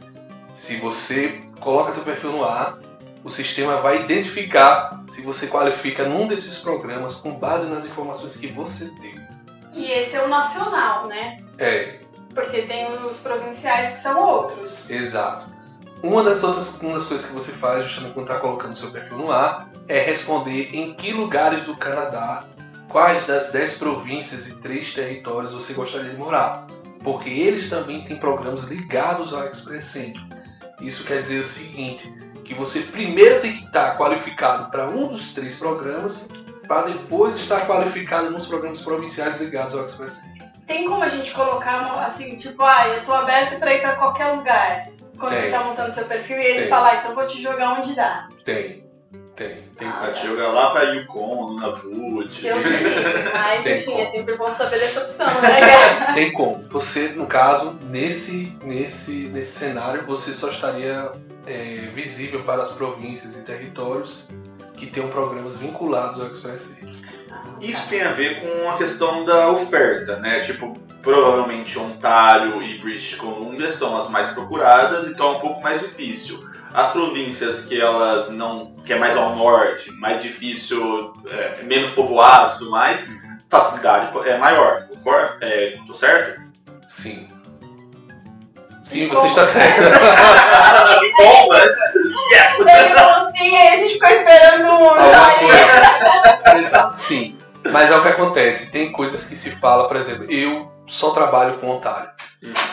[0.54, 2.78] Se você coloca teu perfil no ar,
[3.24, 8.48] o sistema vai identificar se você qualifica num desses programas com base nas informações que
[8.48, 9.22] você deu.
[9.74, 11.38] E esse é o nacional, né?
[11.58, 12.00] É,
[12.34, 14.90] Porque tem os provinciais que são outros.
[14.90, 15.46] Exato.
[16.04, 19.20] Uma das outras uma das coisas que você faz justamente quando está colocando seu perfil
[19.20, 22.46] no ar é responder em que lugares do Canadá,
[22.90, 26.66] quais das 10 províncias e 3 territórios você gostaria de morar.
[27.04, 30.24] Porque eles também têm programas ligados ao Express Entry.
[30.80, 32.12] Isso quer dizer o seguinte,
[32.52, 36.28] que você primeiro tem que estar qualificado para um dos três programas,
[36.68, 40.52] para depois estar qualificado nos programas provinciais ligados ao Express Entry.
[40.68, 43.96] Tem como a gente colocar uma- assim, tipo, ah, eu tô aberto pra ir pra
[43.96, 44.86] qualquer lugar.
[45.18, 45.44] Quando Tem.
[45.44, 46.68] você tá montando seu perfil e ele Tem.
[46.70, 48.28] falar, então vou te jogar onde dá.
[48.44, 48.84] Tem,
[49.36, 49.88] tem, tem.
[49.88, 52.42] Ah, Vai te jogar lá pra Yukon, Nunavut.
[52.42, 53.32] Deus me livre.
[53.34, 54.02] Mas Tem enfim, como.
[54.02, 56.12] é sempre bom saber dessa opção, né?
[56.16, 56.64] Tem como.
[56.70, 61.12] Você, no caso, nesse, nesse, nesse cenário, você só estaria
[61.48, 64.30] é, visível para as províncias e territórios
[64.76, 66.76] que tenham programas vinculados ao Express.
[67.60, 70.40] Isso tem a ver com a questão da oferta, né?
[70.40, 75.80] Tipo, provavelmente Ontário e British Columbia são as mais procuradas, então é um pouco mais
[75.82, 76.44] difícil.
[76.74, 78.74] As províncias que elas não.
[78.86, 83.08] que é mais ao norte, mais difícil, é, menos povoado e tudo mais,
[83.50, 84.88] facilidade é maior.
[84.88, 86.42] Concor- É, tô certo?
[86.90, 87.28] Sim.
[88.84, 89.82] Sim, você está certo.
[91.00, 91.64] que bom, né?
[92.32, 92.60] Yes!
[92.60, 94.90] Ele falou assim, aí a gente ficou esperando um.
[96.94, 97.38] Sim.
[97.72, 98.72] Mas é o que acontece.
[98.72, 102.10] Tem coisas que se fala, por exemplo, eu só trabalho com Ontário.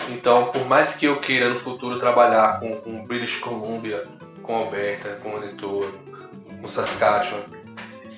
[0.09, 4.07] Então, por mais que eu queira no futuro trabalhar com, com British Columbia,
[4.42, 5.92] com Alberta, com Manitoba,
[6.61, 7.42] com Saskatchewan,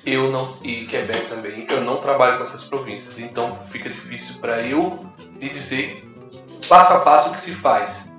[0.05, 3.19] eu não e Quebec também, eu não trabalho com essas províncias.
[3.19, 5.05] Então, fica difícil para eu
[5.39, 6.10] lhe dizer
[6.67, 8.15] passo a passo que se faz.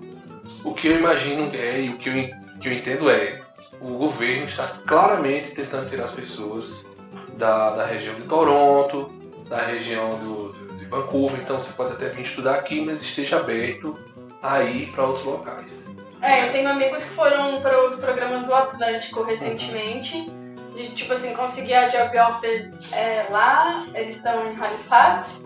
[0.64, 3.40] O que eu imagino é, e o que eu, que eu entendo é,
[3.80, 6.90] o governo está claramente tentando tirar as pessoas
[7.36, 9.10] da, da região de Toronto,
[9.48, 13.38] da região do, do- de Vancouver, então você pode até vir estudar aqui, mas esteja
[13.38, 13.98] aberto
[14.42, 15.94] a ir para outros locais.
[16.20, 20.30] É, eu tenho amigos que foram para os programas do Atlântico recentemente.
[20.76, 25.44] De, tipo assim, conseguir a job offer é, lá, eles estão em Halifax.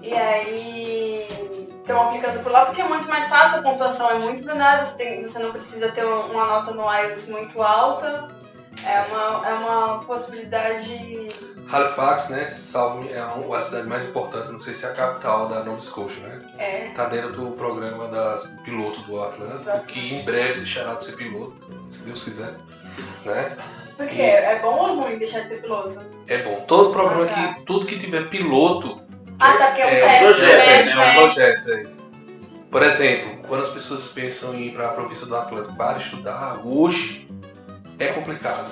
[0.00, 1.26] E aí
[1.82, 4.96] estão aplicando por lá porque é muito mais fácil, a pontuação é muito menor, você,
[4.96, 8.28] tem- você não precisa ter um- uma nota no IELTS muito alta.
[8.86, 11.28] É uma, é uma possibilidade.
[11.70, 15.62] Halifax, né, salvo é a, cidade mais importante, não sei se é a capital da
[15.62, 16.42] Nova Scotia, né?
[16.58, 21.04] É, Tá dentro do programa da do piloto do Atlântico, que em breve deixará de
[21.04, 21.54] ser piloto,
[21.88, 22.54] se Deus quiser,
[23.24, 23.56] né?
[23.96, 26.00] porque é bom ou ruim deixar de ser piloto?
[26.26, 26.64] É bom.
[26.66, 27.54] Todo programa Ah, tá.
[27.54, 29.00] que tudo que tiver piloto
[29.38, 30.78] Ah, tá, porque é um É, um projeto, né?
[30.78, 31.70] é, de um projeto.
[31.70, 31.86] é.
[32.70, 36.60] Por exemplo, quando as pessoas pensam em ir para a província do Atlântico para estudar,
[36.64, 37.28] hoje
[37.98, 38.70] é complicado.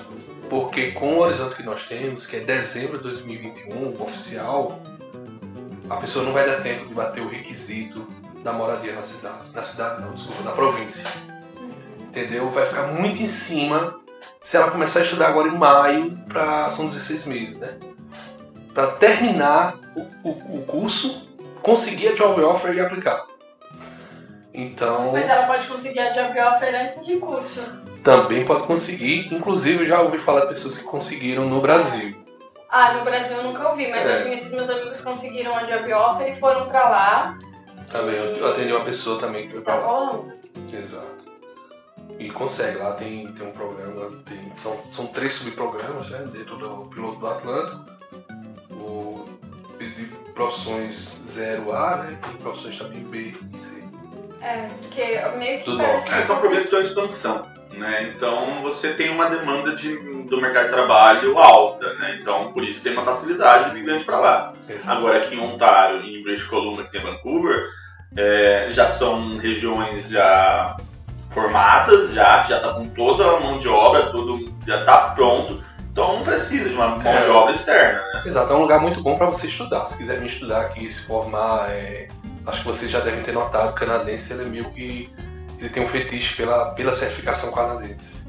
[0.48, 4.80] Porque com o horizonte que nós temos, que é dezembro de 2021, oficial,
[5.88, 8.06] a pessoa não vai dar tempo de bater o requisito
[8.42, 9.50] da moradia na cidade.
[9.54, 11.04] Na cidade não, desculpa, na província.
[12.00, 12.48] Entendeu?
[12.50, 14.00] Vai ficar muito em cima
[14.40, 17.74] se ela começar a estudar agora em maio, pra, são 16 meses, né?
[18.74, 21.28] Para terminar o, o, o curso,
[21.62, 23.24] conseguir a job offer e aplicar.
[24.52, 27.62] Então, Mas ela pode conseguir a job offer antes de curso.
[28.02, 29.32] também pode conseguir.
[29.32, 32.16] Inclusive, já ouvi falar de pessoas que conseguiram no Brasil.
[32.68, 34.18] Ah, no Brasil eu nunca ouvi, mas É.
[34.20, 37.38] assim, esses meus amigos conseguiram a job offer e foram pra lá.
[37.90, 39.86] Também, eu atendi uma pessoa também que foi Tá para lá.
[39.88, 40.32] rolando.
[40.72, 41.20] Exato.
[42.18, 46.84] E consegue, lá tem, tem um programa, tem, são, são três subprogramas né, dentro do
[46.86, 47.84] piloto do Atlântico.
[50.40, 52.18] Profissões 0A, né?
[52.22, 53.84] Tem profissões também B e C.
[54.40, 56.16] É, porque meio que Tudo parece bom.
[56.16, 57.46] É, são províncias de expansão.
[57.74, 58.14] Né?
[58.14, 62.16] Então você tem uma demanda de, do mercado de trabalho alta, né?
[62.18, 64.52] então por isso tem uma facilidade de imigrante para lá.
[64.66, 64.98] Exato.
[64.98, 67.68] Agora aqui em Ontário e em British Columbia, que tem Vancouver,
[68.16, 70.74] é, já são regiões já
[71.28, 75.62] formadas, já, que já tá com toda a mão de obra, tudo já tá pronto,
[75.92, 77.22] então não precisa de uma mão É.
[77.22, 78.00] de obra externa.
[78.14, 78.22] Né?
[78.26, 79.86] Exato, é um lugar muito bom para você estudar.
[79.86, 82.08] Se quiser vir estudar aqui, se formar, é,
[82.46, 85.12] acho que vocês já devem ter notado, o canadense ele é meio que.
[85.58, 88.26] Ele tem um fetiche pela, pela certificação canadense.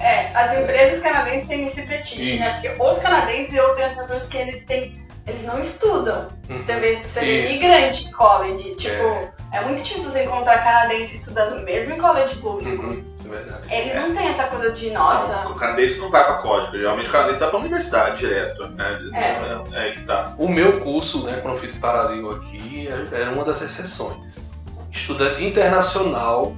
[0.00, 2.40] É, as empresas canadenses têm esse fetiche, Isso.
[2.40, 2.60] né?
[2.60, 4.92] Porque os canadenses, eu tenho a sensação de que eles têm.
[5.26, 6.28] Eles não estudam.
[6.46, 7.54] Você vê, você vê Isso.
[7.54, 8.74] imigrante em college.
[8.74, 9.64] Tipo, é.
[9.64, 12.82] muito difícil você encontrar canadense estudando mesmo em college público.
[12.82, 13.74] Uhum, é verdade.
[13.74, 15.44] Eles não têm essa coisa de, nossa.
[15.44, 18.66] Não, o canadense não vai para código, geralmente o canadense vai para universidade direto.
[18.68, 19.04] Né?
[19.14, 19.76] É.
[19.76, 20.34] é aí que tá.
[20.38, 24.44] O meu curso, né, quando eu fiz paralelo aqui, era uma das exceções.
[24.90, 26.54] Estudante internacional,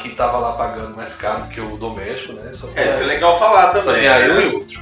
[0.00, 2.52] que estava lá pagando mais caro que o doméstico, né?
[2.52, 4.02] Só É, isso é legal falar só também.
[4.02, 4.28] tinha né?
[4.28, 4.80] eu e outro.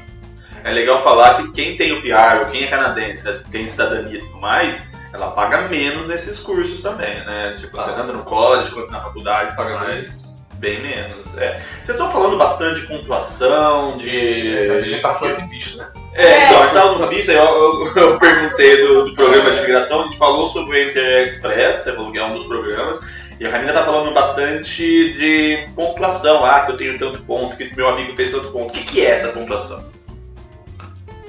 [0.65, 4.19] É legal falar que quem tem o PR ou quem é canadense, né, tem cidadania
[4.19, 4.83] e tudo mais,
[5.13, 7.57] ela paga menos nesses cursos também, né?
[7.59, 7.85] Tipo, Ah.
[7.97, 10.20] tanto no college quanto na faculdade, Paga mais.
[10.61, 11.55] Bem menos, é.
[11.83, 14.55] Vocês estão falando bastante de pontuação, de.
[14.55, 15.89] É, a gente tá falando de bicho, né?
[16.13, 19.57] É, então, eu tava no visto, aí eu, eu, eu perguntei do, do programa de
[19.57, 22.99] imigração, a gente falou sobre o Inter Express, você falou que é um dos programas,
[23.41, 27.75] e a Ramina tá falando bastante de pontuação, ah, que eu tenho tanto ponto, que
[27.75, 28.69] meu amigo fez tanto ponto.
[28.69, 29.83] O que, que é essa pontuação?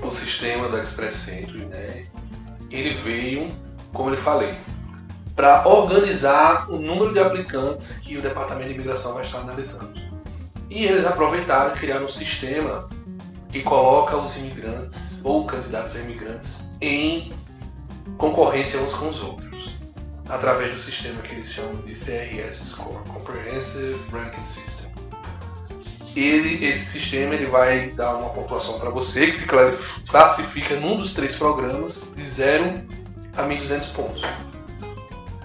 [0.04, 2.06] o sistema do Express Century, né,
[2.70, 3.50] ele veio,
[3.94, 4.56] como eu falei,
[5.42, 10.00] para organizar o número de aplicantes que o Departamento de Imigração vai estar analisando.
[10.70, 12.88] E eles aproveitaram e criaram um sistema
[13.50, 17.34] que coloca os imigrantes ou candidatos a imigrantes em
[18.20, 19.76] concorrência uns com os outros,
[20.30, 24.92] através do sistema que eles chamam de CRS Score, Comprehensive Ranking System
[26.16, 29.48] ele, esse sistema ele vai dar uma pontuação para você que se
[30.08, 32.84] classifica num dos três programas de 0
[33.38, 34.22] a 1.200 pontos.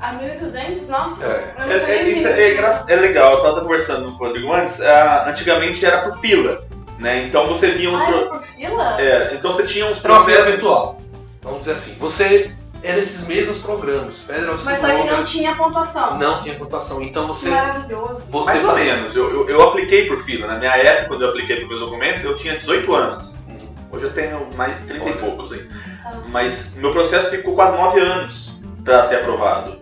[0.00, 0.88] A 1.200?
[0.88, 1.24] Nossa.
[1.24, 1.54] É.
[1.56, 4.80] É, tô é, nem isso é, é legal, eu tava conversando com o Rodrigo antes,
[4.82, 6.60] ah, antigamente era por fila,
[6.98, 7.24] né?
[7.26, 8.00] Então você via uns.
[8.00, 9.00] Ah, pro- é por fila?
[9.00, 10.46] é, então você tinha uns Era processos.
[10.52, 10.98] virtual.
[11.42, 15.54] Vamos dizer assim, você é nesses mesmos programas, Federal School Mas só que não tinha
[15.56, 16.18] pontuação.
[16.18, 17.00] não tinha pontuação.
[17.02, 18.30] Então você, Maravilhoso.
[18.30, 20.46] você Mais ou faz- menos, eu, eu, eu apliquei por fila.
[20.46, 23.34] Na minha época, quando eu apliquei para meus documentos, eu tinha 18 anos.
[23.48, 23.56] Hum,
[23.92, 25.20] Hoje eu tenho mais de 30 e Olha.
[25.20, 25.66] poucos aí.
[26.04, 26.12] Ah.
[26.28, 29.78] Mas meu processo ficou quase 9 anos para ser aprovado.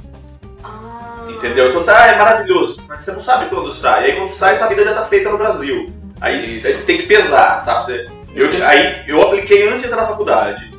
[1.44, 1.68] Entendeu?
[1.68, 2.82] Então você, ah, é maravilhoso.
[2.88, 4.02] Mas você não sabe quando sai.
[4.02, 5.92] E aí quando sai, sua vida já tá feita no Brasil.
[6.20, 7.84] Aí, aí você tem que pesar, sabe?
[7.84, 8.04] Você-
[8.34, 10.70] eu, aí eu apliquei antes de entrar na faculdade.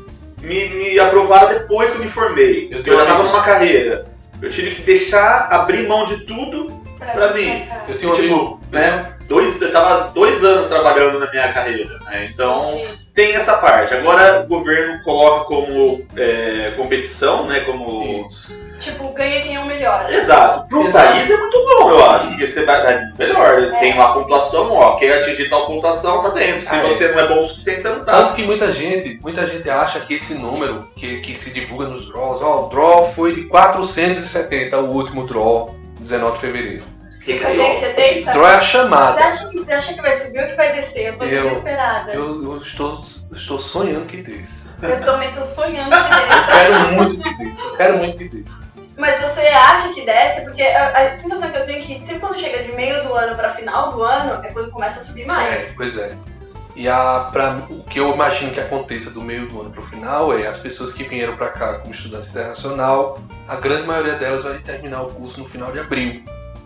[0.41, 2.69] Me, me aprovaram depois que eu me formei.
[2.71, 4.05] Eu Eu, já tava amigo- numa carreira.
[4.41, 6.67] Eu tive que deixar, abrir mão de tudo
[7.13, 7.65] pra vir.
[7.67, 7.83] cá.
[7.87, 9.13] Eu tenho um Tipo, amigo, né?
[9.27, 12.29] Dois, eu tava dois anos trabalhando na minha carreira, né?
[12.31, 13.04] Então Entendi.
[13.15, 13.93] Tem essa parte.
[13.93, 17.61] Agora o governo coloca como é, competição, né?
[17.61, 18.27] Como.
[18.29, 18.53] Isso.
[18.77, 20.13] Tipo, ganha quem é o melhor.
[20.13, 20.67] Exato.
[20.67, 21.13] Pro Exato.
[21.13, 22.27] país é muito bom, eu acho.
[22.27, 23.63] Porque você vai dar melhor.
[23.63, 23.79] É.
[23.79, 24.95] Tem lá a pontuação, ó.
[24.97, 26.59] Quem atingir tal pontuação tá dentro.
[26.59, 26.81] Se Ah, é.
[26.81, 28.11] você não é bom o suficiente, você não tá.
[28.11, 32.07] Tanto que muita gente, muita gente acha que esse número que, que se divulga nos
[32.09, 36.83] draws, ó, o draw foi de 470, o último draw, 19 de fevereiro.
[37.25, 38.31] 70?
[38.31, 39.25] Draw é a Você chamada.
[39.25, 41.07] acha, que, você acha que vai subir ou que vai descer?
[41.07, 42.11] Eu tô Eu- desesperada.
[42.13, 44.69] Eu, Eu, eu estou, estou sonhando que desça.
[45.05, 46.51] também tô sonhando que Eu desça.
[46.51, 47.63] quero muito que desça.
[47.63, 48.65] Eu quero muito que desça.
[48.97, 50.41] Mas você acha que desce?
[50.41, 53.13] Porque a, a sensação que eu tenho é que sempre quando chega de meio do
[53.13, 55.51] ano pra final do ano é quando começa a subir mais.
[55.53, 56.15] É, pois é.
[56.77, 59.83] E a, pra, o que eu imagino que aconteça do meio do ano para o
[59.85, 64.43] final é as pessoas que vieram para cá como estudante internacional, a grande maioria delas
[64.43, 66.21] vai terminar o curso no final de abril.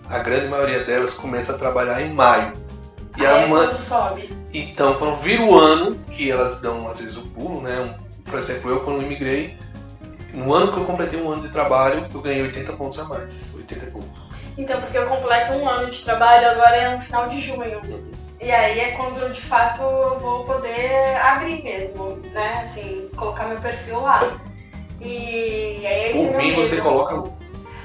[0.09, 2.53] A grande maioria delas começa a trabalhar em maio.
[3.17, 4.29] E Aí a é ma- quando sobe.
[4.53, 7.95] Então, quando vira o ano, que elas dão às vezes o pulo, né?
[8.25, 9.57] Por exemplo, eu quando imigrei,
[10.33, 13.53] no ano que eu completei um ano de trabalho, eu ganhei 80 pontos a mais.
[13.55, 14.07] 80 e pouco.
[14.57, 17.79] Então, porque eu completo um ano de trabalho agora é no final de junho.
[18.41, 22.61] E aí é quando de fato eu vou poder abrir mesmo, né?
[22.61, 24.37] Assim, colocar meu perfil lá.
[25.01, 27.31] E aí é esse Por mim, você coloca.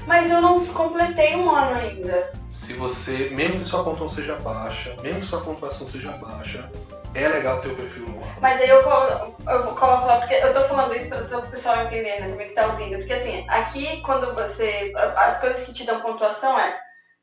[0.07, 2.33] Mas eu não completei um ano ainda.
[2.49, 6.71] Se você, mesmo que sua pontuação seja baixa, mesmo que sua pontuação seja baixa,
[7.15, 8.29] é legal ter o perfil lá.
[8.41, 11.39] Mas aí eu, colo- eu vou- coloco lá, porque eu tô falando isso pra só
[11.39, 12.99] o pessoal entender, né, também que tá ouvindo.
[12.99, 14.93] Porque assim, aqui quando você.
[15.17, 16.77] As coisas que te dão pontuação é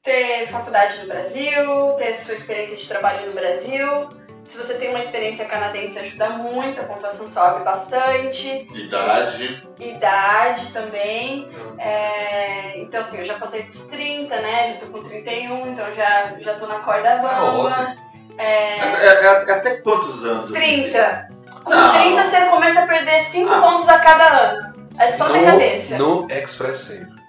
[0.04, 4.10] ter faculdade no Brasil, ter sua experiência de trabalho no Brasil.
[4.44, 8.68] Se você tem uma experiência canadense ajuda muito, a pontuação sobe bastante.
[8.74, 9.62] Idade.
[9.80, 11.48] Idade também.
[11.78, 14.74] É, então assim, eu já passei dos 30, né?
[14.74, 17.60] Já tô com 31, então já, já tô na corda Tá bamba.
[17.60, 17.96] ótimo.
[18.38, 20.52] É, é- é- é até quantos anos?
[20.52, 20.60] assim?
[20.84, 21.30] 30.
[21.64, 21.92] Com Não.
[21.94, 23.62] 30 você começa a perder 5 Ah.
[23.62, 24.74] pontos a cada ano.
[24.98, 25.98] É só decadência.
[25.98, 27.22] No, no Express sempre.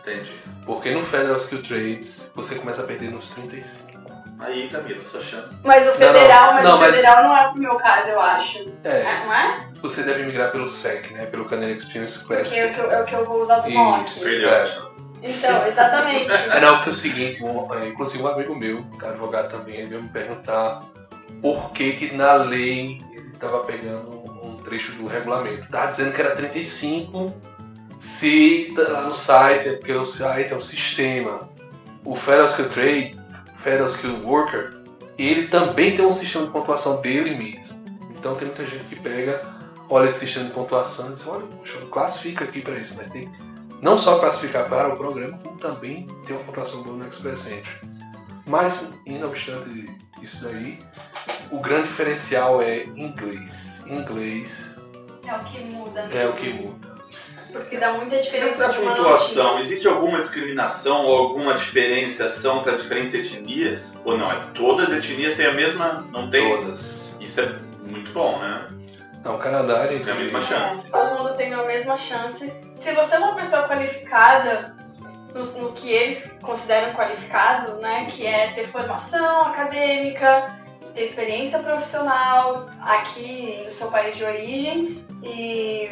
[0.00, 0.30] Entendi.
[0.66, 3.89] Porque no Federal Skill Trades você começa a perder nos 35.
[4.40, 5.54] Aí, Camila, sua chance.
[5.64, 6.54] Mas o Não, federal, não.
[6.54, 8.58] mas Não, o mas- federal não é o meu caso, eu acho.
[8.84, 9.68] É, É, não é?
[9.82, 11.26] você deve migrar pelo SEC, né?
[11.26, 12.74] Pelo Canadian Experience Porque é o Classic.
[12.74, 13.78] que eu, é o que eu vou usar do Isso.
[13.78, 14.20] mock.
[14.20, 14.90] Perdeu É.
[15.22, 16.30] Então, exatamente.
[16.32, 19.88] É, não, que é o seguinte, um, é, inclusive um amigo meu, advogado também, ele
[19.88, 20.82] veio me perguntar
[21.42, 25.68] por que que na lei ele estava pegando um, um trecho do regulamento.
[25.70, 27.34] Tava dizendo que era 35,
[27.98, 31.50] se tá lá no site, é porque o site é o sistema.
[32.02, 33.19] O Federal Skill Trade,
[33.62, 34.80] Federal Skill Worker,
[35.18, 37.78] ele também tem um sistema de pontuação dele mesmo.
[38.10, 39.40] Então tem muita gente que pega,
[39.88, 41.46] olha esse sistema de pontuação e diz, olha,
[41.90, 43.30] classifica aqui para isso, mas tem
[43.82, 47.90] não só classificar para o programa, como também ter uma pontuação boa no Express Entry.
[48.46, 49.88] Mas, não obstante
[50.22, 50.78] isso daí,
[51.50, 53.84] o grande diferencial é inglês.
[53.86, 54.80] Inglês
[55.24, 56.00] É o que muda.
[56.12, 56.89] é o que muda.
[57.52, 62.76] Porque dá muita diferença Essa de uma pontuação, existe alguma discriminação ou alguma diferenciação para
[62.76, 64.00] diferentes etnias?
[64.04, 64.30] Ou não?
[64.30, 66.06] É todas as etnias têm a mesma.
[66.12, 66.48] Não tem?
[66.56, 67.16] Todas.
[67.20, 67.56] Isso é
[67.90, 68.68] muito bom, né?
[69.24, 70.58] Não, o Canadá ele Tem a mesma notícia.
[70.58, 70.88] chance.
[70.88, 72.52] É, todo mundo tem a mesma chance.
[72.76, 74.74] Se você é uma pessoa qualificada
[75.34, 78.06] no, no que eles consideram qualificado, né?
[78.10, 80.56] Que é ter formação acadêmica,
[80.94, 85.88] ter experiência profissional aqui no seu país de origem e,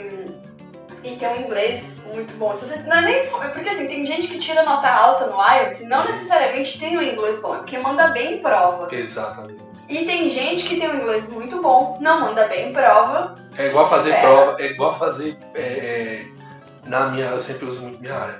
[1.04, 2.54] e ter um inglês muito bom.
[2.54, 5.80] Se você, não é nem, porque assim, tem gente que tira nota alta no IELTS
[5.80, 8.88] e não necessariamente tem um inglês bom, é porque manda bem em prova.
[8.90, 9.58] Exatamente.
[9.88, 13.34] E tem gente que tem um inglês muito bom, não manda bem em prova.
[13.56, 14.20] É igual fazer É.
[14.20, 15.37] prova, é igual fazer.
[15.54, 16.26] é, é,
[16.87, 18.38] na minha, eu sempre uso muito minha área.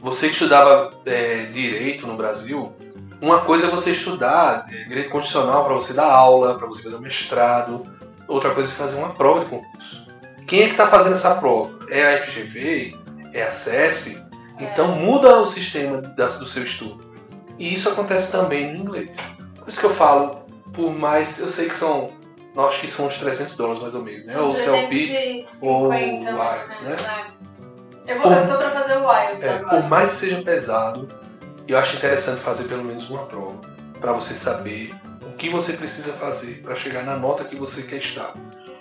[0.00, 2.74] Você que estudava é, direito no Brasil,
[3.20, 6.96] uma coisa é você estudar é, direito constitucional para você dar aula, para você fazer
[6.96, 7.82] um mestrado.
[8.28, 10.06] Outra coisa é fazer uma prova de concurso.
[10.46, 11.75] Quem é que está fazendo essa prova?
[11.90, 12.96] É a FGV?
[13.32, 14.18] É a CESP?
[14.60, 17.04] Então muda o sistema da- do seu estudo.
[17.58, 19.16] E isso acontece também no inglês.
[19.58, 21.38] Por isso que eu falo, por mais.
[21.38, 22.10] Eu sei que são.
[22.56, 24.38] Acho que são uns 300 dólares mais ou menos, né?
[24.40, 26.14] O CLP 350, ou o né?
[26.32, 26.96] IELTS, né?
[28.06, 28.12] É.
[28.12, 29.68] Eu, vou, Por- eu tô pra fazer o IELTS É, agora.
[29.82, 31.08] por mais que seja pesado,
[31.68, 33.60] eu acho interessante fazer pelo menos uma prova
[34.00, 37.96] para você saber o que você precisa fazer para chegar na nota que você quer
[37.96, 38.32] estar.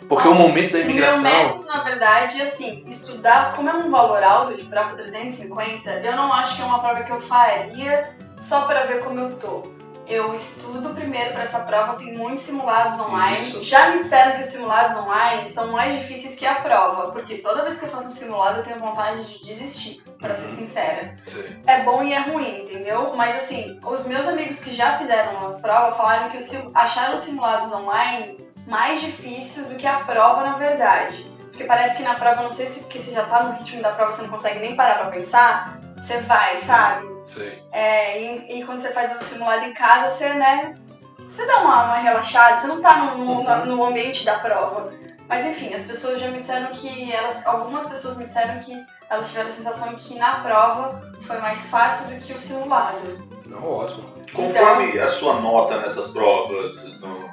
[0.08, 3.90] Porque o momento da O meu imigração método, na verdade, assim, estudar, como é um
[3.90, 8.16] valor alto de prova 350, eu não acho que é uma prova que eu faria
[8.38, 9.64] só pra ver como eu tô.
[10.08, 13.38] eu estudo primeiro para essa prova, tem muitos simulados online.
[13.38, 13.64] Isso.
[13.64, 17.64] Já me disseram que os simulados online são mais difíceis que a prova, porque toda
[17.64, 20.56] vez que eu faço um simulado eu tenho vontade de desistir, para ser Uhum.
[20.58, 21.16] sincera.
[21.24, 21.60] Sei.
[21.66, 23.14] É bom e é ruim, entendeu?
[23.16, 27.22] Mas assim, os meus amigos que já fizeram a prova falaram que sim- acharam os
[27.22, 31.24] simulados online mais difícil do que a prova, na verdade.
[31.52, 33.92] Porque parece que na prova, não sei se porque você já tá no ritmo da
[33.94, 37.08] prova, você não consegue nem parar pra pensar, você vai, sabe?
[37.24, 37.64] Sei.
[37.72, 40.78] É, e, e quando você faz o simulado em casa, você, né,
[41.20, 43.66] você dá uma, uma relaxada, você não tá no, no, Uhum.
[43.68, 44.92] no ambiente da prova.
[45.28, 49.28] Mas enfim, as pessoas já me disseram que elas, algumas pessoas me disseram que elas
[49.30, 53.28] tiveram a sensação que na prova foi mais fácil do que o simulado.
[53.48, 54.14] Não, ótimo.
[54.34, 57.25] Conforme a sua nota nessas provas no,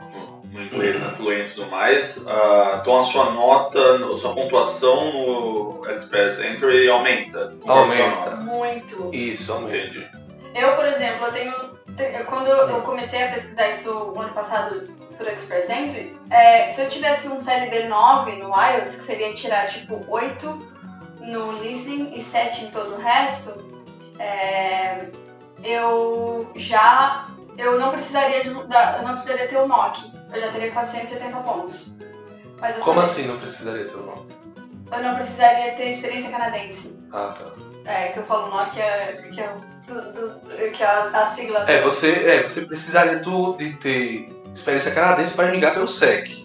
[0.62, 4.34] no- no inglês, na fluência e tudo mais, ah, então a sua nota, a sua
[4.34, 7.54] pontuação no Express Entry aumenta.
[7.66, 8.36] Aumenta.
[8.36, 9.10] Muito.
[9.12, 9.76] Isso, aumenta.
[9.76, 10.08] Entendi.
[10.54, 11.52] Eu, por exemplo, eu tenho.
[11.96, 14.88] te- Quando eu comecei a pesquisar isso o ano passado
[15.18, 19.66] por Express Entry, é, se eu tivesse um CLB 9 no IELTS, que seria tirar
[19.66, 20.70] tipo 8
[21.20, 23.52] no listening e 7 em todo o resto,
[24.18, 25.06] é,
[25.62, 27.28] eu já.
[27.58, 29.98] Eu não precisaria de, da- eu não precisaria ter o NOC.
[30.32, 31.96] Eu já teria 470 pontos.
[32.60, 34.26] Mas eu Como assim não precisaria ter o nome?
[34.92, 36.98] Eu não precisaria ter experiência canadense.
[37.12, 37.90] Ah, tá.
[37.90, 39.52] É, que eu falo NOC é, que é,
[39.88, 41.64] do, do- que é a, a sigla.
[41.68, 46.40] É, você, é, você precisaria do, de ter experiência canadense para ligar pelo SEC.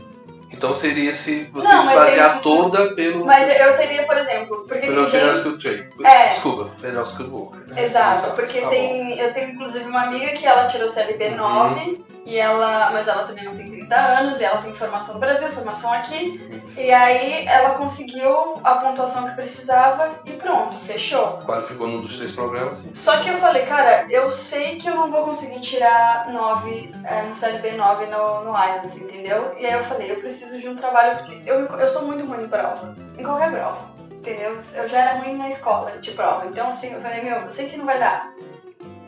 [0.49, 4.87] Então seria se você Não, esvaziar tem- toda pelo, Mas eu teria, por exemplo, porque
[4.87, 5.43] pelo Federal gente...
[5.43, 5.89] School Trade.
[6.03, 6.27] É.
[6.29, 7.57] Desculpa, Federal School Book.
[7.67, 7.83] né?
[7.83, 8.71] Exato, porque tá bom.
[8.71, 13.23] tem, eu tenho inclusive uma amiga que ela tirou CLB 9 e ela, mas ela
[13.23, 16.61] também não tem 30 anos e ela tem formação no Brasil, formação aqui.
[16.77, 21.39] E aí ela conseguiu a pontuação que precisava e pronto, fechou.
[21.45, 22.85] Qualificou num dos três programas.
[22.91, 27.21] Só que eu falei, cara, eu sei que eu não vou conseguir tirar 9 é,
[27.21, 29.55] no CLB 9 no, no IELTS, entendeu?
[29.57, 32.43] E aí eu falei, eu preciso de um trabalho, porque eu, eu sou muito ruim
[32.43, 34.59] em prova, em qualquer prova, entendeu?
[34.73, 37.69] Eu já era ruim na escola de prova, então assim, eu falei, meu, eu sei
[37.69, 38.33] que não vai dar.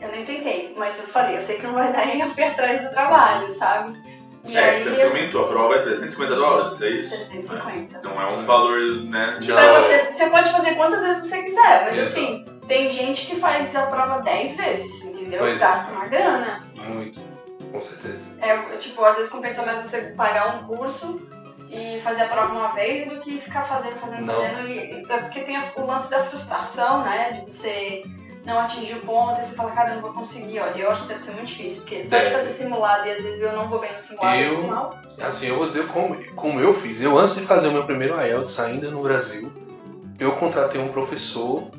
[0.01, 2.43] Eu nem tentei, mas eu falei, eu sei que não vai dar e eu fui
[2.43, 3.97] atrás do trabalho, sabe?
[4.45, 7.15] E É, aí você aumentou, a prova é 350 dólares, é isso?
[7.15, 8.01] 350.
[8.01, 9.37] Não é um valor, né?
[9.45, 9.81] Pra é.
[9.81, 12.03] você, você pode fazer quantas vezes você quiser, mas Exato.
[12.03, 15.39] assim, tem gente que faz a prova 10 vezes, entendeu?
[15.39, 15.65] Pois é.
[15.65, 16.63] Gasta uma grana.
[16.87, 17.19] Muito,
[17.71, 18.31] com certeza.
[18.41, 21.21] É, tipo, às vezes compensa mais você pagar um curso
[21.69, 24.35] e fazer a prova uma vez do que ficar fazendo, fazendo, Não.
[24.35, 24.67] fazendo.
[24.67, 27.33] E, é porque tem o lance da frustração, né?
[27.33, 28.03] De você
[28.45, 30.59] não atingir o ponto e você fala, cara, eu não vou conseguir.
[30.59, 32.35] Olha, eu acho que deve ser muito difícil, porque só de Deve.
[32.37, 35.01] fazer simulado e às vezes eu não vou bem no simulado Eu- no final.
[35.21, 37.01] Assim, eu vou dizer como, como eu fiz.
[37.01, 39.51] Eu, antes de fazer o meu primeiro IELTS ainda no Brasil,
[40.17, 41.69] eu contratei um professor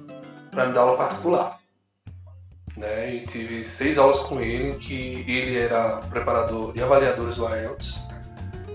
[0.50, 1.58] para me dar aula particular.
[2.76, 3.14] Né?
[3.16, 8.00] E tive seis aulas com ele, que ele era preparador e avaliador do IELTS.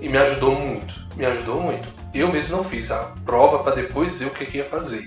[0.01, 1.87] E me ajudou muito, me ajudou muito.
[2.13, 5.05] Eu mesmo não fiz a prova para depois dizer o que, que ia fazer.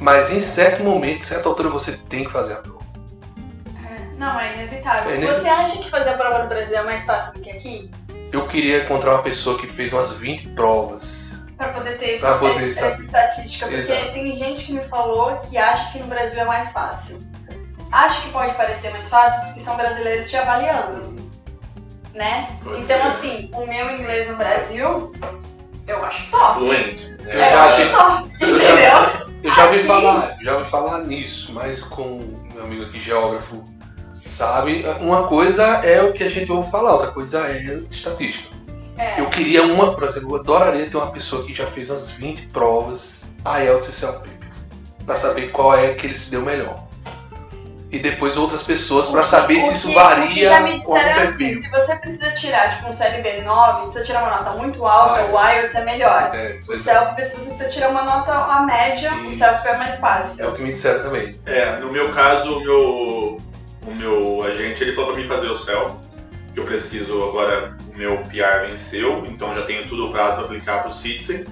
[0.00, 2.78] Mas em certo momento, em certa altura, você tem que fazer a prova.
[3.86, 5.10] É, Não, é inevitável.
[5.10, 5.42] É inevitável.
[5.42, 7.90] Você acha que fazer a prova no Brasil é mais fácil do que aqui?
[8.32, 11.24] Eu queria encontrar uma pessoa que fez umas 20 provas.
[11.56, 13.02] Pra poder ter Pra essa, poder essa saber.
[13.04, 14.12] estatística, porque Exato.
[14.12, 17.22] tem gente que me falou que acha que no Brasil é mais fácil.
[17.92, 21.30] Acho que pode parecer mais fácil porque são brasileiros te avaliando,
[22.12, 22.48] né?
[22.64, 23.06] Pode então, ser.
[23.06, 25.12] assim, o meu inglês no Brasil,
[25.86, 26.58] eu acho top.
[26.58, 27.16] Fluente.
[27.22, 29.23] Eu é, já eu vi- acho top, eu já- entendeu?
[29.44, 32.18] Eu já ouvi falar, já ouvi falar nisso, mas com
[32.54, 33.62] meu amigo aqui, geógrafo,
[34.24, 34.86] sabe?
[35.02, 38.56] Uma coisa é o que a gente ouve falar, outra coisa é estatística.
[38.96, 42.10] É, Eu queria uma, por exemplo, eu adoraria ter uma pessoa que já fez umas
[42.12, 44.46] 20 provas IELTS e CELPIP,
[45.04, 46.82] pra saber qual é que ele se deu melhor.
[47.94, 49.94] E depois outras pessoas pra O que- saber o se isso o que
[50.42, 51.28] já me varia com o é perfil.
[51.30, 55.20] assim, se você precisa tirar, tipo, um CLB 9, precisa tirar uma nota muito alta,
[55.20, 56.30] Ah, o IELTS é melhor.
[56.34, 59.38] É, O é, CELP, se você precisa tirar uma nota a média, o Isso.
[59.38, 60.48] CELP é mais é fácil.
[60.48, 61.38] o que me disseram também.
[61.46, 63.38] É, no meu caso, o meu,
[63.86, 65.96] o meu agente ele falou pra mim fazer o céu,
[66.52, 70.44] que eu preciso agora, o meu PR venceu, então já tenho tudo o prazo pra
[70.46, 71.44] aplicar pro Citizen,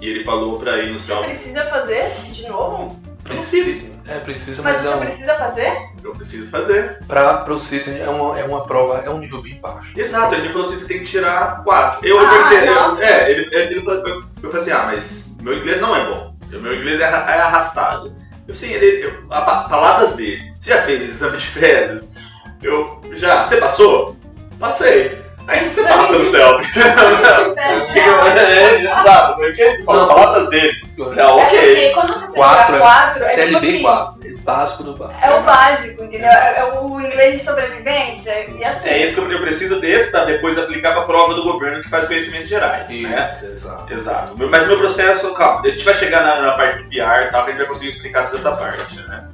[0.00, 1.24] e ele falou pra ir no Você céu.
[1.24, 2.96] precisa fazer de novo?
[3.28, 3.98] Precisa.
[4.08, 5.72] É, precisa, Mas mas, você é um, precisa fazer?
[6.02, 6.98] Eu preciso fazer.
[7.06, 9.92] pra, pro Citizen é uma, é uma prova, é um nível bem baixo.
[9.94, 12.06] Exato, ele falou assim, você tem que tirar quatro.
[12.06, 15.36] Eu, Ah, eu eu- é, ele, ele, ele falou, eu, eu falei assim, ah, mas
[15.42, 16.34] meu inglês não é bom.
[16.50, 18.14] Meu inglês é, é arrastado.
[18.46, 20.40] Eu sim, ele, eu, a, pa- palavras dele.
[20.56, 22.08] Você já fez exame de férias?
[22.62, 23.44] Eu, já.
[23.44, 24.16] Você passou?
[24.58, 25.22] Passei.
[25.46, 26.58] Aí você passa no céu.
[27.82, 30.14] O que eu- é, Exato, foi o que ele falou, Não.
[30.14, 30.87] palavras dele.
[31.06, 31.58] Não, É ok.
[31.58, 34.18] porque quando você 4 tirar é 4, é tipo CLB assim, 4.
[34.24, 35.18] É básico do básico.
[35.26, 36.28] É o básico, entendeu?
[36.28, 38.88] É, é o inglês de sobrevivência e assim.
[38.88, 41.88] É isso que eu preciso desse para depois aplicar para a prova do governo que
[41.90, 43.28] faz conhecimentos gerais, né?
[43.30, 43.92] Isso, exato.
[43.92, 44.38] Exato.
[44.38, 47.30] Meu- Mas meu processo, calma, a gente vai chegar na, na parte do PR e
[47.30, 49.24] tal, que a gente vai conseguir explicar toda essa parte, né?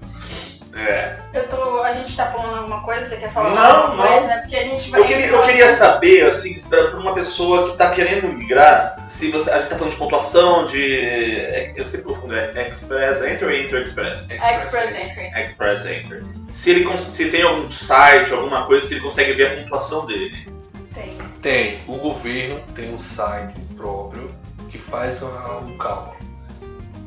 [0.77, 1.17] É.
[1.33, 1.83] Eu tô.
[1.83, 3.09] A gente tá falando alguma coisa?
[3.09, 4.27] Você quer falar Não, alguma coisa, não.
[4.27, 4.39] né?
[4.39, 5.01] Porque a gente vai.
[5.01, 9.51] Eu queria, eu queria saber, assim, para uma pessoa que tá querendo migrar, se você.
[9.51, 11.01] A gente tá falando de pontuação, de.
[11.01, 14.27] é, Eu sei profundo, é Express Enter ou Enter Express?
[14.31, 15.45] Express Entry.
[15.45, 16.25] Express Enter.
[16.51, 20.37] Se ele se tem algum site, alguma coisa que ele consegue ver a pontuação dele.
[20.93, 21.09] Tem.
[21.43, 21.79] Tem.
[21.87, 24.31] O governo tem um site próprio
[24.69, 26.17] que faz o cálculo.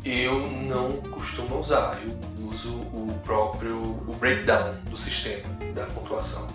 [0.06, 1.98] Eu não costumo usar.
[2.06, 3.78] Eu uso o próprio
[4.08, 5.44] o breakdown do sistema
[5.76, 6.48] da pontuação.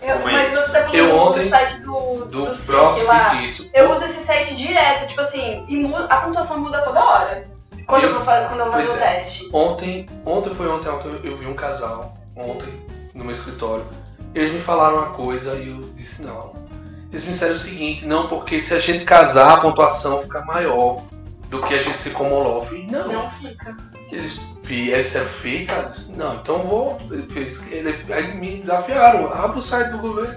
[0.00, 3.34] Eu, Como mas você tá falando Eu do, ontem- do site do, Do, do lá.
[3.36, 3.70] isso.
[3.72, 7.48] Eu uso esse site direto, tipo assim, e a pontuação muda toda hora.
[7.86, 9.14] Quando eu, Eu- vou, fa- quando eu vou fazer o é.
[9.14, 9.48] teste.
[9.52, 12.68] Ontem, ontem foi ontem, ontem eu vi um casal, ontem,
[13.14, 13.86] no meu escritório.
[14.34, 16.54] Eles me falaram uma coisa e eu disse não.
[17.10, 21.02] Eles me disseram o seguinte, não, porque se a gente casar, a pontuação fica maior
[21.48, 22.56] do que a gente se comolou.
[22.58, 23.08] Eu falei, não.
[23.12, 23.76] Não fica.
[24.10, 25.72] Eles, fi- eles disseram, fica?
[25.74, 26.98] Eu disse, não, então vou.
[27.10, 30.36] Ele fez, ele, aí me desafiaram, abre o site do governo.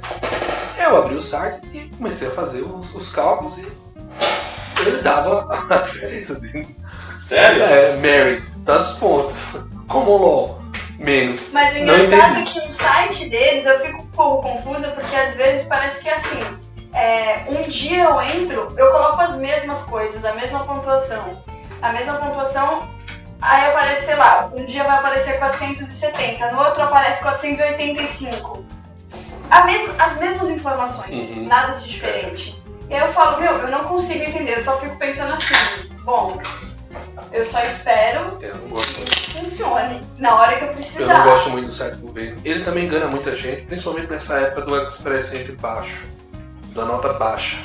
[0.79, 3.67] Eu abri o site e comecei a fazer os, os cálculos e
[4.79, 6.67] ele dava a diferença de
[7.21, 7.63] Sério?
[7.63, 9.43] é, merit, tantos pontos.
[9.87, 10.59] Common law,
[10.99, 11.51] menos.
[11.53, 15.33] Mas o engraçado é que no site deles eu fico um pouco confusa porque às
[15.33, 16.39] vezes parece que é assim.
[16.93, 21.41] é, um dia eu entro, eu coloco as mesmas coisas, a mesma pontuação.
[21.81, 22.87] A mesma pontuação,
[23.41, 28.65] aí aparece, sei lá, um dia vai aparecer 470, no outro aparece 485.
[29.49, 31.45] A mesma, as mesmas informações, Uhum.
[31.47, 32.61] nada de diferente.
[32.89, 36.37] E aí eu falo, meu, eu não consigo entender, eu só fico pensando assim, bom,
[37.31, 41.05] eu só espero Eu que funcione na hora que eu Eu precisar.
[41.19, 42.41] não gosto muito do site do governo.
[42.45, 46.05] Ele também engana muita gente, principalmente nessa época do Express entre baixo,
[46.73, 47.57] da nota baixa.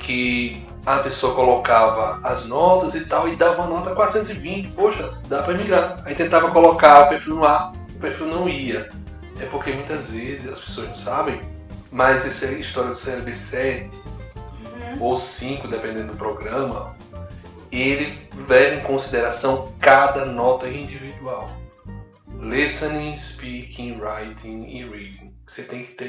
[0.00, 4.68] Que a pessoa colocava as notas e tal e dava uma nota 420.
[4.70, 6.02] Poxa, dá pra migrar.
[6.04, 8.88] Aí tentava colocar o perfil no ar, o perfil não ia.
[9.40, 11.40] É porque muitas vezes as pessoas não sabem,
[11.90, 14.12] mas essa história do CLB 7
[14.92, 15.02] Uhum.
[15.02, 16.94] ou 5, dependendo do programa,
[17.70, 18.18] ele
[18.48, 21.50] leva em consideração cada nota individual.
[22.40, 25.32] Listening, speaking, writing e reading.
[25.46, 26.08] Você tem que ter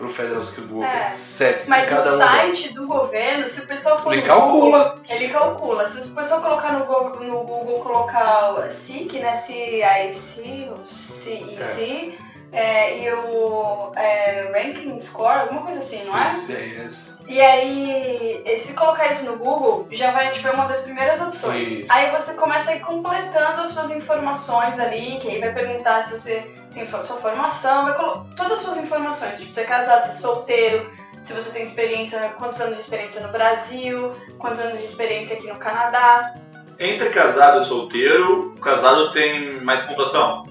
[0.00, 1.14] pro Federal Skill Worker É.
[1.14, 2.34] 7 Mas cada no delas.
[2.36, 4.78] site do governo, se o pessoal for Ele no calcula.
[4.88, 5.86] Google, ele calcula.
[5.86, 9.34] Se o pessoal colocar no Google, no Google colocar SIC, né?
[9.34, 16.32] CIC, CIC, é, e o é, Ranking Score, alguma coisa assim, não é?
[16.32, 17.20] Isso, é, yes.
[17.28, 21.68] E aí, se colocar isso no Google, já vai, tipo, é uma das primeiras opções.
[21.68, 21.92] Isso.
[21.92, 26.10] Aí você começa a ir completando as suas informações ali, que aí vai perguntar se
[26.10, 30.10] você tem sua formação, vai colocar todas as suas informações, tipo, se é casado, se
[30.10, 30.90] é solteiro,
[31.22, 35.46] se você tem experiência, quantos anos de experiência no Brasil, quantos anos de experiência aqui
[35.46, 36.34] no Canadá.
[36.78, 40.49] Entre casado e solteiro, o casado tem mais pontuação.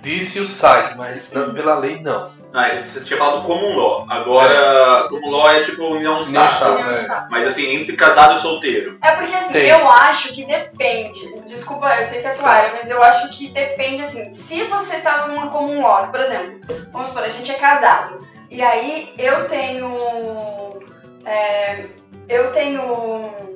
[0.00, 2.30] Disse o site, mas na- pela lei não.
[2.52, 4.06] Ah, você tinha falado common law.
[4.10, 6.78] Agora, common law é tipo união estável.
[6.90, 7.26] é.
[7.30, 8.98] Mas assim, entre casado e solteiro.
[9.02, 9.68] É porque assim, Tem.
[9.68, 11.32] eu acho que depende.
[11.46, 14.30] Desculpa, eu sei que é tua área, mas eu acho que depende assim.
[14.32, 16.60] Se você tá numa comum law, por exemplo,
[16.92, 18.26] vamos supor, a gente é casado.
[18.50, 20.80] E aí eu tenho.
[21.24, 21.84] é,
[22.28, 23.49] eu tenho.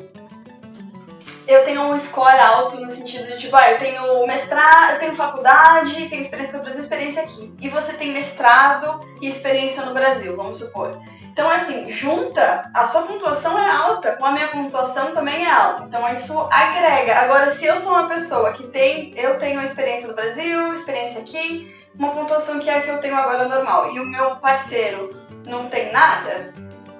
[1.46, 5.14] Eu tenho um score alto no sentido de, tipo, ah, eu tenho mestrado, eu tenho
[5.14, 7.54] faculdade, tenho experiência no Brasil, experiência aqui.
[7.60, 10.98] E você tem mestrado e experiência no Brasil, vamos supor.
[11.34, 15.82] Então, assim, junta, a sua pontuação é alta, com a minha pontuação também é alta.
[15.82, 17.16] Então, isso agrega.
[17.16, 21.74] Agora, se eu sou uma pessoa que tem, eu tenho experiência do Brasil, experiência aqui,
[21.98, 25.10] uma pontuação que é a que eu tenho agora normal, e o meu parceiro
[25.44, 26.54] não tem nada,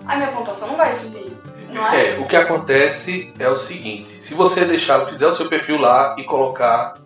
[0.07, 1.34] a minha pontuação não vai subir,
[1.77, 2.15] é?
[2.15, 6.17] É, o que acontece é o seguinte: se você deixar, fizer o seu perfil lá
[6.19, 6.97] e colocar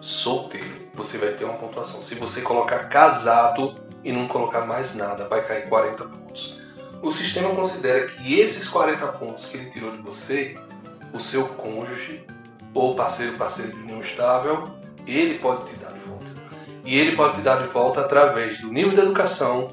[0.00, 2.02] solteiro, você vai ter uma pontuação.
[2.02, 6.58] Se você colocar casado e não colocar mais nada, vai cair 40 pontos.
[7.00, 10.58] O sistema considera que esses 40 pontos que ele tirou de você,
[11.12, 12.24] o seu cônjuge
[12.74, 14.68] ou parceiro, parceiro de união estável,
[15.06, 16.26] ele pode te dar de volta.
[16.84, 19.68] E ele pode te dar de volta através do nível de educação,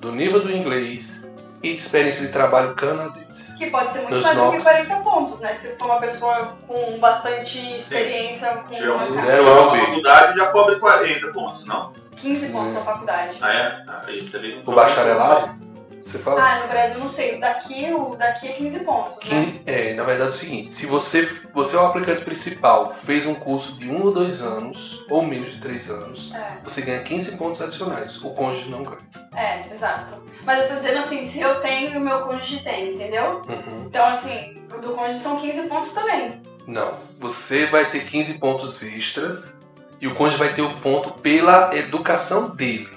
[0.00, 1.27] do nível do inglês
[1.62, 3.56] e de experiência de trabalho canadense.
[3.56, 4.62] Que pode ser muito mais do que NOCs.
[4.64, 5.52] 40 pontos, né?
[5.54, 10.36] Se for uma pessoa com bastante experiência, com Já é uma um- Zero uma faculdade
[10.36, 11.92] já cobre 40 pontos, não?
[12.16, 12.78] 15 pontos Hum.
[12.78, 13.36] a faculdade.
[13.40, 13.82] Ah, é?
[13.88, 15.56] Ah, aí você vê que O bacharelado?
[16.02, 16.42] Você fala?
[16.42, 17.36] Ah, no Brasil não sei.
[17.36, 19.60] O daqui, o daqui é 15 pontos, né?
[19.66, 21.22] É, na verdade é o seguinte, se você,
[21.52, 25.52] você é o aplicante principal, fez um curso de um ou dois anos, ou menos
[25.52, 28.22] de três anos, É, você ganha 15 pontos adicionais.
[28.22, 29.00] O cônjuge não ganha.
[29.34, 30.22] é, exato.
[30.44, 33.42] Mas eu tô dizendo assim, se eu tenho e o meu cônjuge tem, entendeu?
[33.48, 33.84] Uhum.
[33.86, 36.40] Então, assim, o do cônjuge são 15 pontos também.
[36.66, 36.94] Não.
[37.18, 39.58] Você vai ter 15 pontos extras
[40.00, 42.88] e o cônjuge vai ter o ponto pela educação dele.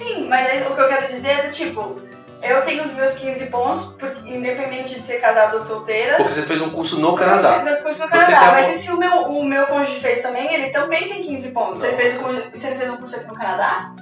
[0.00, 2.00] Sim, mas aí o que eu quero dizer é do tipo,
[2.42, 6.16] eu tenho os meus 15 pontos, porque, independente de ser casada ou solteira.
[6.16, 7.56] Porque você fez um curso no Canadá.
[7.56, 9.44] Eu fiz o curso no Você Canadá, tem a- mas e se o meu, o
[9.44, 11.80] meu cônjuge fez também, ele também tem 15 pontos.
[11.80, 12.00] Se ele, Não.
[12.02, 13.92] fez cônjuge- se ele fez um curso aqui no Canadá?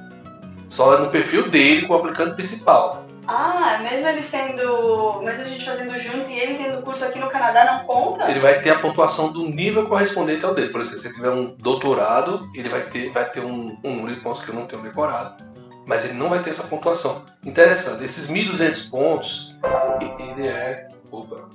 [0.68, 3.05] Só no perfil dele com o aplicante principal.
[3.26, 5.20] Ah, mesmo ele sendo.
[5.22, 8.30] Mesmo a gente fazendo junto e ele tendo curso aqui no Canadá, não conta?
[8.30, 10.70] Ele vai ter a pontuação do nível correspondente ao dele.
[10.70, 14.14] Por exemplo, se ele tiver um doutorado, ele vai ter, vai ter um, um número
[14.14, 15.44] de pontos que eu não tenho decorado.
[15.89, 17.24] Mas ele não vai ter essa pontuação.
[17.43, 19.57] Interessante, esses 1.200 pontos,
[20.20, 20.86] ele é.
[21.11, 21.49] Opa!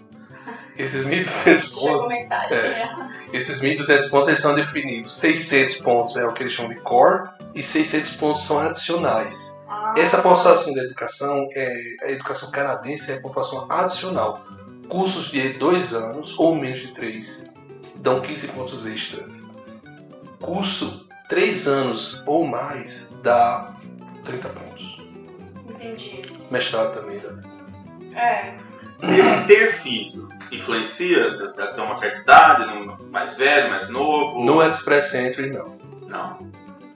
[0.76, 2.32] Esses 1.200 pontos.
[2.50, 2.70] É.
[2.70, 3.10] né?
[3.32, 5.16] Esses 1.200 pontos eles são definidos.
[5.20, 9.62] 600 pontos é o que eles chamam de core e 600 pontos são adicionais.
[9.70, 14.44] Ah, Essa pontuação da educação, é, a educação canadense é a pontuação adicional.
[14.90, 17.54] Cursos de dois anos ou menos de três
[17.98, 19.48] dão 15 pontos extras.
[20.42, 23.76] Curso três anos ou mais dá
[24.24, 25.02] 30 pontos.
[25.70, 26.22] Entendi.
[26.50, 28.20] Mestrado também dá.
[28.20, 28.56] É.
[29.00, 32.66] Ter, ter filho influencia até uma certa idade,
[33.12, 34.44] mais velho, mais novo?
[34.44, 35.78] No Express Entry, não.
[36.08, 36.52] Não.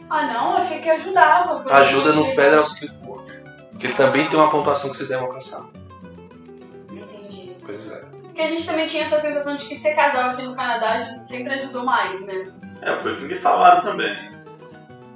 [0.10, 1.64] Ah, não, achei que ajudava.
[1.74, 3.44] Ajuda no Federal Skilled Worker.
[3.80, 5.68] Que ele também tem uma pontuação que você deve alcançar.
[6.92, 7.56] Entendi.
[7.66, 8.06] Pois é.
[8.24, 11.00] Porque a gente também tinha essa sensação de que ser casal aqui no Canadá a
[11.00, 12.54] gente sempre ajudou mais, né?
[12.82, 14.16] É, foi o que me falaram também.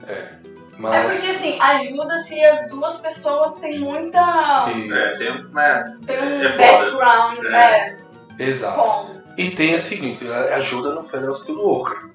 [0.08, 0.41] É
[0.82, 1.14] Mas.
[1.28, 4.66] porque assim, ajuda se as duas pessoas têm muita.
[4.70, 5.18] É, Isso.
[5.18, 5.98] sempre, né?
[6.06, 7.56] tem um é background É.
[7.58, 7.98] é.
[8.40, 8.78] Exato.
[8.78, 9.22] bom.
[9.38, 12.10] E tem a seguinte, ajuda no Federal Skilled Worker.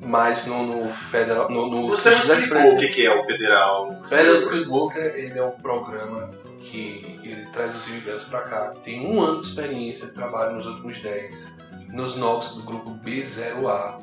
[0.00, 1.48] Mas no, no Federal.
[1.50, 4.02] No, no Você não Citizens explicou Express- o que é o federal.
[4.08, 6.30] Federal Skilled Worker ele é um programa
[6.60, 8.72] que ele traz os imigrantes para cá.
[8.82, 11.58] Tem um ano de experiência de trabalho nos últimos 10
[11.92, 13.98] nos NOCs do grupo B0A,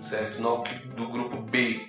[0.00, 0.42] certo?
[0.42, 1.86] NOC do grupo B.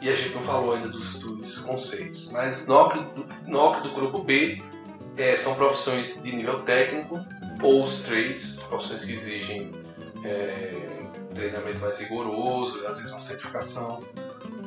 [0.00, 4.20] E a gente não falou ainda dos, dos conceitos, mas NOC do, NOC do grupo
[4.22, 4.62] B
[5.16, 7.18] é, são profissões de nível técnico
[7.62, 9.72] ou os trades, profissões que exigem
[10.24, 10.88] é,
[11.34, 14.02] treinamento mais rigoroso, às vezes uma certificação.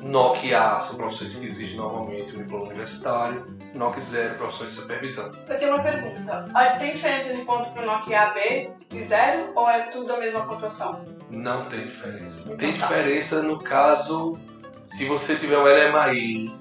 [0.02, 3.46] NOC A são profissões que exigem normalmente um diploma universitário.
[3.74, 5.32] NOC 0 profissões de supervisão.
[5.48, 6.50] Eu tenho uma pergunta.
[6.54, 9.52] Ah, Tem diferença de ponto pro Nokia A, B e zero?
[9.56, 11.06] Ou é tudo a mesma pontuação?
[11.30, 12.44] Não tem diferença.
[12.46, 12.88] Então Tem tá.
[12.88, 14.38] diferença no caso
[14.84, 16.52] se você tiver um LMAI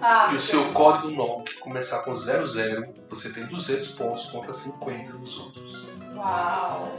[0.00, 5.12] Ah, e o seu código NOC começar com 00, você tem 200 pontos contra 50
[5.18, 5.86] dos outros.
[6.16, 6.92] Uau.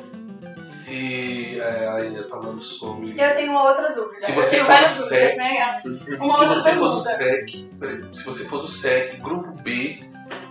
[0.63, 3.11] Se é, ainda falando sobre.
[3.11, 4.19] Eu tenho uma outra dúvida.
[4.19, 5.79] Se Eu você for do SEC, né?
[5.81, 6.99] Se você for do.
[6.99, 7.67] SEC,
[8.11, 10.03] se você for do SEC, grupo B,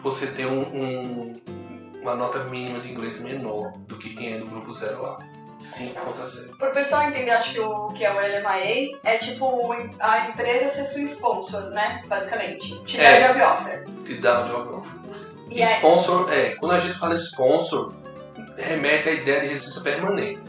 [0.03, 1.41] você tem um- um-
[2.03, 5.19] uma nota mínima de inglês menor do que quem é do grupo 0A.
[5.61, 6.57] 5 contra 7.
[6.59, 10.85] Pro pessoal entender, acho que o que é o LMIA é tipo a empresa ser
[10.85, 12.03] sua sponsor, né?
[12.07, 12.79] Basicamente.
[12.85, 13.29] Te dá É.
[13.29, 13.85] job offer.
[14.05, 15.01] Te dá um job offer.
[15.51, 17.95] E Sponsor, é, quando a gente fala sponsor,
[18.57, 20.47] remete à ideia de residência permanente.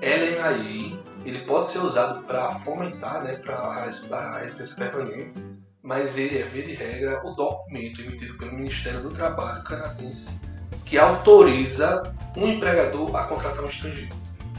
[0.00, 5.34] LMAI, ele pode ser usado para fomentar, né, para a residência permanente,
[5.82, 10.40] mas ele é, via de regra, o documento emitido pelo Ministério do Trabalho canadense
[10.84, 14.14] que autoriza um empregador a contratar um estrangeiro.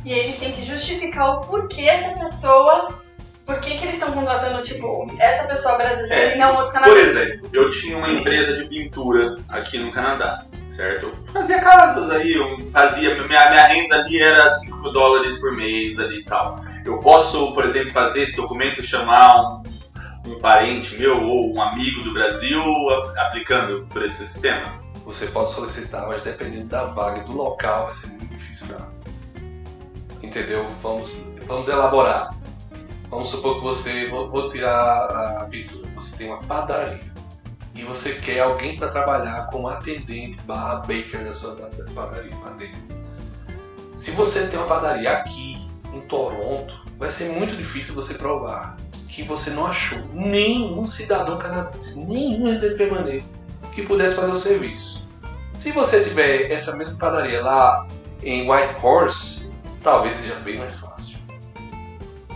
[0.07, 2.99] E eles têm que justificar o porquê essa pessoa.
[3.45, 6.35] Por que, que eles estão contratando, tipo, essa pessoa brasileira É.
[6.35, 7.17] e não outro Por canadense?
[7.17, 11.05] exemplo, eu tinha uma empresa de pintura aqui no Canadá, certo?
[11.07, 15.55] Eu fazia casas aí, eu fazia, minha, minha renda ali era 5 mil dólares por
[15.55, 16.59] mês ali e tal.
[16.85, 19.63] Eu posso, por exemplo, fazer esse documento e chamar um,
[20.33, 22.61] um parente meu ou um amigo do Brasil
[23.17, 24.73] aplicando por esse sistema?
[25.05, 28.96] Você pode solicitar, mas dependendo da vaga e do local, vai ser muito difícil dar.
[30.21, 30.65] Entendeu?
[30.81, 32.35] Vamos, vamos elaborar.
[33.09, 36.99] Vamos supor que você, vou, vou tirar a pintura, você tem uma padaria
[37.73, 42.31] e você quer alguém para trabalhar como atendente barra baker da sua da- da padaria.
[43.95, 48.75] Se você tem uma padaria aqui em Toronto, vai ser muito difícil você provar
[49.07, 53.25] que você não achou nenhum cidadão canadense, nenhum residente permanente
[53.73, 55.07] que pudesse fazer o serviço.
[55.57, 57.87] Se você tiver essa mesma padaria lá
[58.21, 59.36] em White Horse,
[59.87, 61.17] talvez seja bem mais fácil.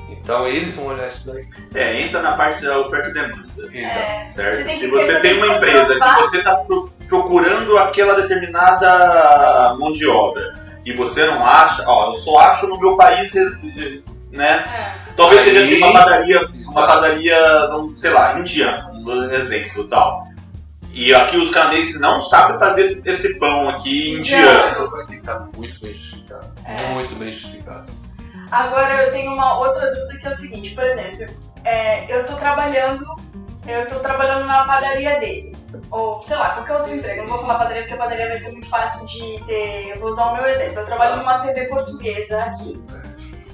[0.10, 1.46] Então eles vão olhar isso daí.
[1.76, 3.46] É, entra na parte da oferta e demanda.
[3.58, 3.76] Exato.
[3.76, 4.64] É, Certo?
[4.64, 6.64] Você Se você tem uma empresa que você está
[7.10, 10.54] procurando aquela determinada mão de obra
[10.86, 13.34] e você não acha, ó, eu só acho no meu país,
[14.32, 14.64] né?
[14.66, 15.12] É.
[15.18, 16.88] Talvez seja assim, uma padaria, uma Exato.
[16.88, 20.22] padaria, vamos, sei lá, indiana, um exemplo tal.
[20.94, 24.90] E aqui os canadenses não sabem fazer esse, esse pão aqui indiano.
[24.92, 26.51] Vai ter que estar muito bem justificado.
[26.66, 26.94] É.
[26.94, 27.92] Muito bem justificado.
[28.52, 31.34] Agora eu tenho uma outra dúvida que é o seguinte, por exemplo,
[31.64, 33.06] é, eu tô trabalhando,
[33.68, 35.56] eu tô trabalhando na padaria dele.
[35.90, 37.22] Ou, sei lá, qualquer outro emprego.
[37.22, 39.90] Não vou falar padaria porque a padaria vai ser muito fácil de ter.
[39.90, 40.80] Eu vou usar o meu exemplo.
[40.80, 42.80] Eu trabalho numa TV portuguesa aqui.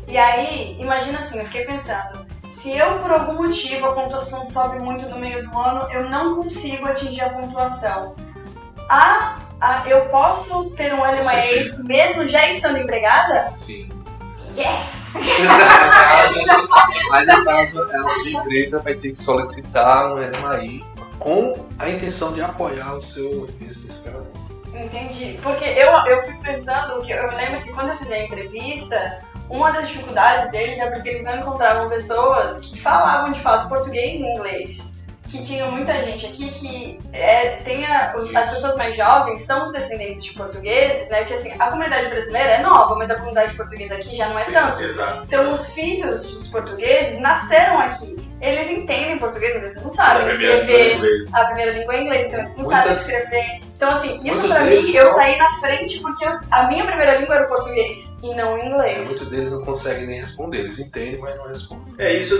[0.08, 4.80] E aí, imagina assim, eu fiquei pensando, se eu por algum motivo a pontuação sobe
[4.80, 8.16] muito no meio do ano, eu não consigo atingir a pontuação.
[8.90, 11.84] A, a- eu posso ter um LMA certeza.
[11.84, 13.48] mesmo já estando empregada?
[13.50, 13.90] Sim.
[14.56, 14.98] Yes!
[17.12, 20.84] Aí no caso, a sua empresa vai ter que solicitar um LMAI
[21.20, 24.28] com a intenção de apoiar o seu desesperador.
[24.74, 25.40] Entendi.
[25.42, 29.72] Porque eu, eu fico pensando que eu lembro que quando eu fiz a entrevista, uma
[29.72, 34.24] das dificuldades deles é porque eles não encontravam pessoas que falavam de fato português e
[34.24, 34.87] inglês.
[35.30, 39.72] Que tinha muita gente aqui que é, tem a- as pessoas mais jovens são os
[39.74, 41.20] descendentes de portugueses, né?
[41.20, 44.46] Porque assim, a comunidade brasileira é nova, mas a comunidade portuguesa aqui já não é
[44.46, 44.82] tanto.
[44.84, 45.24] Exato.
[45.26, 48.16] Então os filhos dos portugueses nasceram aqui.
[48.40, 51.96] Eles entendem português, mas eles não sabem A primeira língua é escrever a primeira língua
[51.96, 53.60] é inglês, então eles não Muitas- sabem escrever.
[53.76, 57.18] Então, assim, isso muitos pra mim, eu saí na frente porque eu- a minha primeira
[57.18, 59.08] língua era o português e não o inglês.
[59.08, 60.60] Muitos deles não conseguem nem responder.
[60.60, 61.94] Eles entendem, mas não respondem.
[61.98, 62.36] É, isso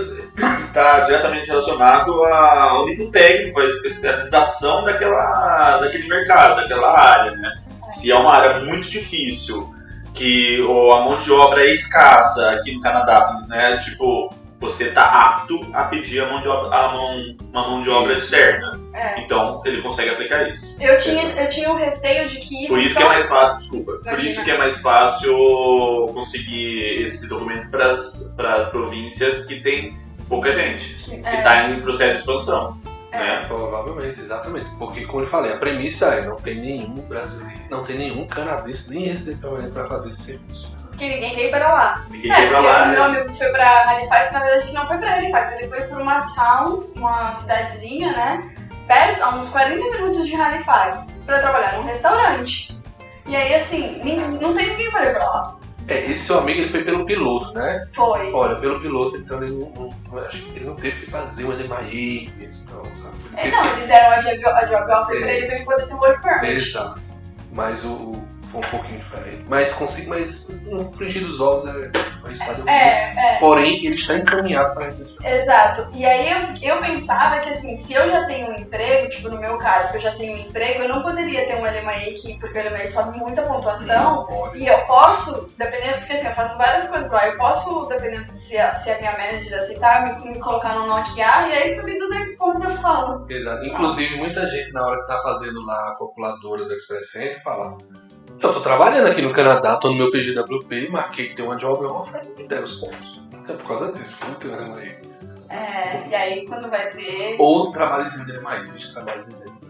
[0.66, 7.54] está diretamente relacionado ao nível técnico, à especialização daquela, daquele mercado, daquela área, né?
[7.90, 9.74] Se é uma área muito difícil,
[10.14, 13.78] que ou a mão de obra é escassa aqui no Canadá, né?
[13.78, 14.30] Tipo,
[14.60, 18.14] você tá apto a pedir a mão de obra, a mão, uma mão de obra
[18.14, 18.78] externa.
[18.98, 19.20] É.
[19.20, 20.76] Então, ele consegue aplicar isso.
[20.80, 23.00] Eu tinha, eu tinha o receio de que isso Por isso só...
[23.00, 24.28] que é mais fácil, desculpa, por Imagina.
[24.28, 29.96] isso que é mais fácil conseguir esse documento para as províncias que tem
[30.28, 32.78] pouca gente, que É, está em processo de expansão.
[33.12, 33.18] é.
[33.18, 33.44] Né?
[33.46, 34.66] Provavelmente, exatamente.
[34.78, 38.92] Porque, como eu falei, a premissa é não tem nenhum brasileiro, não tem nenhum canadense
[38.94, 40.76] nem residente permanente para fazer esse serviço.
[40.88, 42.04] Porque ninguém ir pra lá.
[42.10, 43.18] Ninguém É, ir pra lá, meu né?
[43.20, 46.84] amigo foi pra Halifax, na verdade não foi pra Halifax, ele foi pra uma town,
[46.96, 48.54] uma cidadezinha, né?
[48.88, 52.76] Perto, a uns 40 minutos de Halifax, pra trabalhar num restaurante.
[53.26, 54.00] E aí, assim,
[54.40, 55.56] não tem ninguém pra ir pra lá.
[55.86, 57.86] É, esse seu amigo ele foi pelo piloto, né?
[57.94, 58.32] Foi.
[58.32, 61.50] Olha, pelo piloto, então ele não, não- acho que ele não teve que fazer um
[61.52, 63.16] LMAI mesmo, não, sabe?
[63.38, 65.20] Ele É, não, que- eles deram a job, a job offer É.
[65.20, 66.52] pra ele pra ele poder ter o work permit.
[66.52, 67.00] Exato.
[67.52, 69.44] Mas o- foi um pouquinho diferente.
[69.48, 71.90] Mas consigo, mas no frigir dos ovos é
[72.22, 73.38] o resultado é, É, é.
[73.38, 75.28] Porém, ele está encaminhado para a residência.
[75.28, 75.88] Exato.
[75.94, 76.30] E aí
[76.62, 79.90] eu, eu pensava que assim, se eu já tenho um emprego, tipo no meu caso,
[79.90, 82.68] que eu já tenho um emprego, eu não poderia ter um LMAE que, porque o
[82.68, 84.26] LMAE sobe muita pontuação.
[84.54, 88.40] E eu posso, dependendo, porque assim, eu faço várias coisas lá, eu posso, dependendo de
[88.40, 91.98] se a, se a minha manager aceitar, me, me colocar no Nokia e aí subir
[91.98, 93.26] 200 pontos eu falo.
[93.28, 93.64] Exato.
[93.64, 97.76] Inclusive, muita gente, na hora que tá fazendo lá a calculadora do Express Entry, fala:
[98.40, 101.84] Eu tô trabalhando aqui no Canadá, tô no meu PGWP, marquei que tem uma job
[101.86, 103.22] offer, me deram os pontos.
[103.48, 105.00] É por causa disso, que não tem um LMAI.
[105.48, 108.60] É, e aí quando vai ver Ou trabalhos isentos de LMAI.
[108.62, 109.68] Existem trabalhos isentos de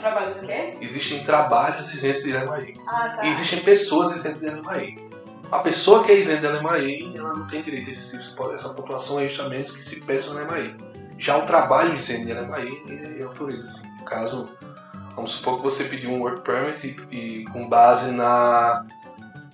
[0.00, 0.76] trabalhos o quê?
[0.80, 2.74] Existem trabalhos isentos de LMAI.
[2.86, 3.24] Ah, tá.
[3.24, 5.10] E existem pessoas isentas de LMAI.
[5.52, 9.20] A pessoa que é isenta de LMAI, ela não tem direito a esse, essa pontuação
[9.20, 10.76] extra menos que se peça no LMAI.
[11.18, 13.88] Já o trabalho isento de LMAI, ele autoriza sim.
[14.06, 14.48] Caso,
[15.14, 18.84] vamos supor que você pediu um work permit e, e com base na...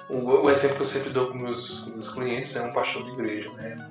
[0.08, 3.10] O, o exemplo que eu sempre dou com meus, meus clientes é um pastor de
[3.10, 3.88] igreja, né?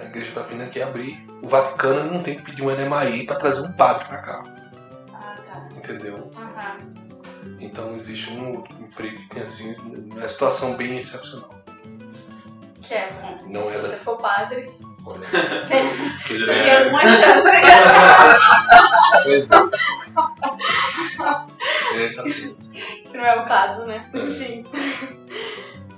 [0.00, 1.26] A igreja está vindo aqui abrir.
[1.42, 4.44] O Vaticano não tem que pedir um LMAI para trazer um padre para cá,
[5.12, 5.68] Ah, tá.
[5.76, 6.30] entendeu?
[6.36, 6.76] Aham.
[7.60, 11.50] Então existe um outro emprego que tem assim, uma situação bem excepcional.
[12.80, 13.38] Que é bom.
[13.46, 13.88] Não é Se da.
[13.88, 14.70] você for padre,
[15.04, 15.26] Olha,
[15.68, 15.88] tem,
[16.28, 17.48] tem é- alguma chance.
[19.24, 19.56] Pois é.
[21.94, 22.54] É essa mesmo.
[22.72, 24.08] que não é o caso, né?
[24.14, 24.66] Enfim.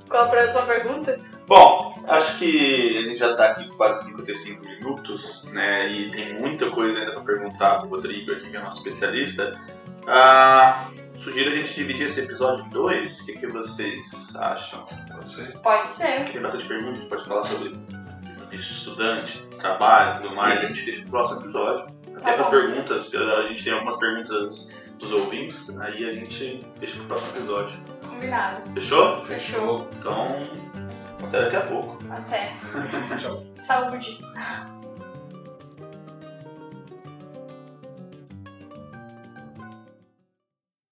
[0.09, 1.19] Qual a próxima pergunta?
[1.47, 5.89] Bom, acho que a gente já tá aqui com quase 55 minutos, né?
[5.89, 9.61] E tem muita coisa ainda para perguntar pro Rodrigo aqui, que é nosso especialista.
[10.07, 13.21] Ah, sugiro a gente dividir esse episódio em dois.
[13.21, 14.87] O que, que vocês acham?
[15.13, 15.59] Pode ser.
[15.59, 16.25] Pode ser.
[16.31, 17.77] Tem bastante perguntas, a gente pode falar sobre
[18.51, 20.61] visto de estudante, trabalho e tudo mais.
[20.61, 22.00] A gente deixa pro próximo episódio.
[22.21, 22.51] Até para bom.
[22.51, 27.77] perguntas, a gente tem algumas perguntas dos ouvintes, aí a gente deixa pro próximo episódio.
[28.07, 28.71] Combinado.
[28.75, 29.19] Fechou?
[29.25, 29.89] Fechou.
[29.99, 30.39] Então,
[31.27, 31.99] Até daqui a pouco.
[32.11, 32.53] Até.
[33.17, 33.45] Tchau.
[33.57, 34.21] Saúde.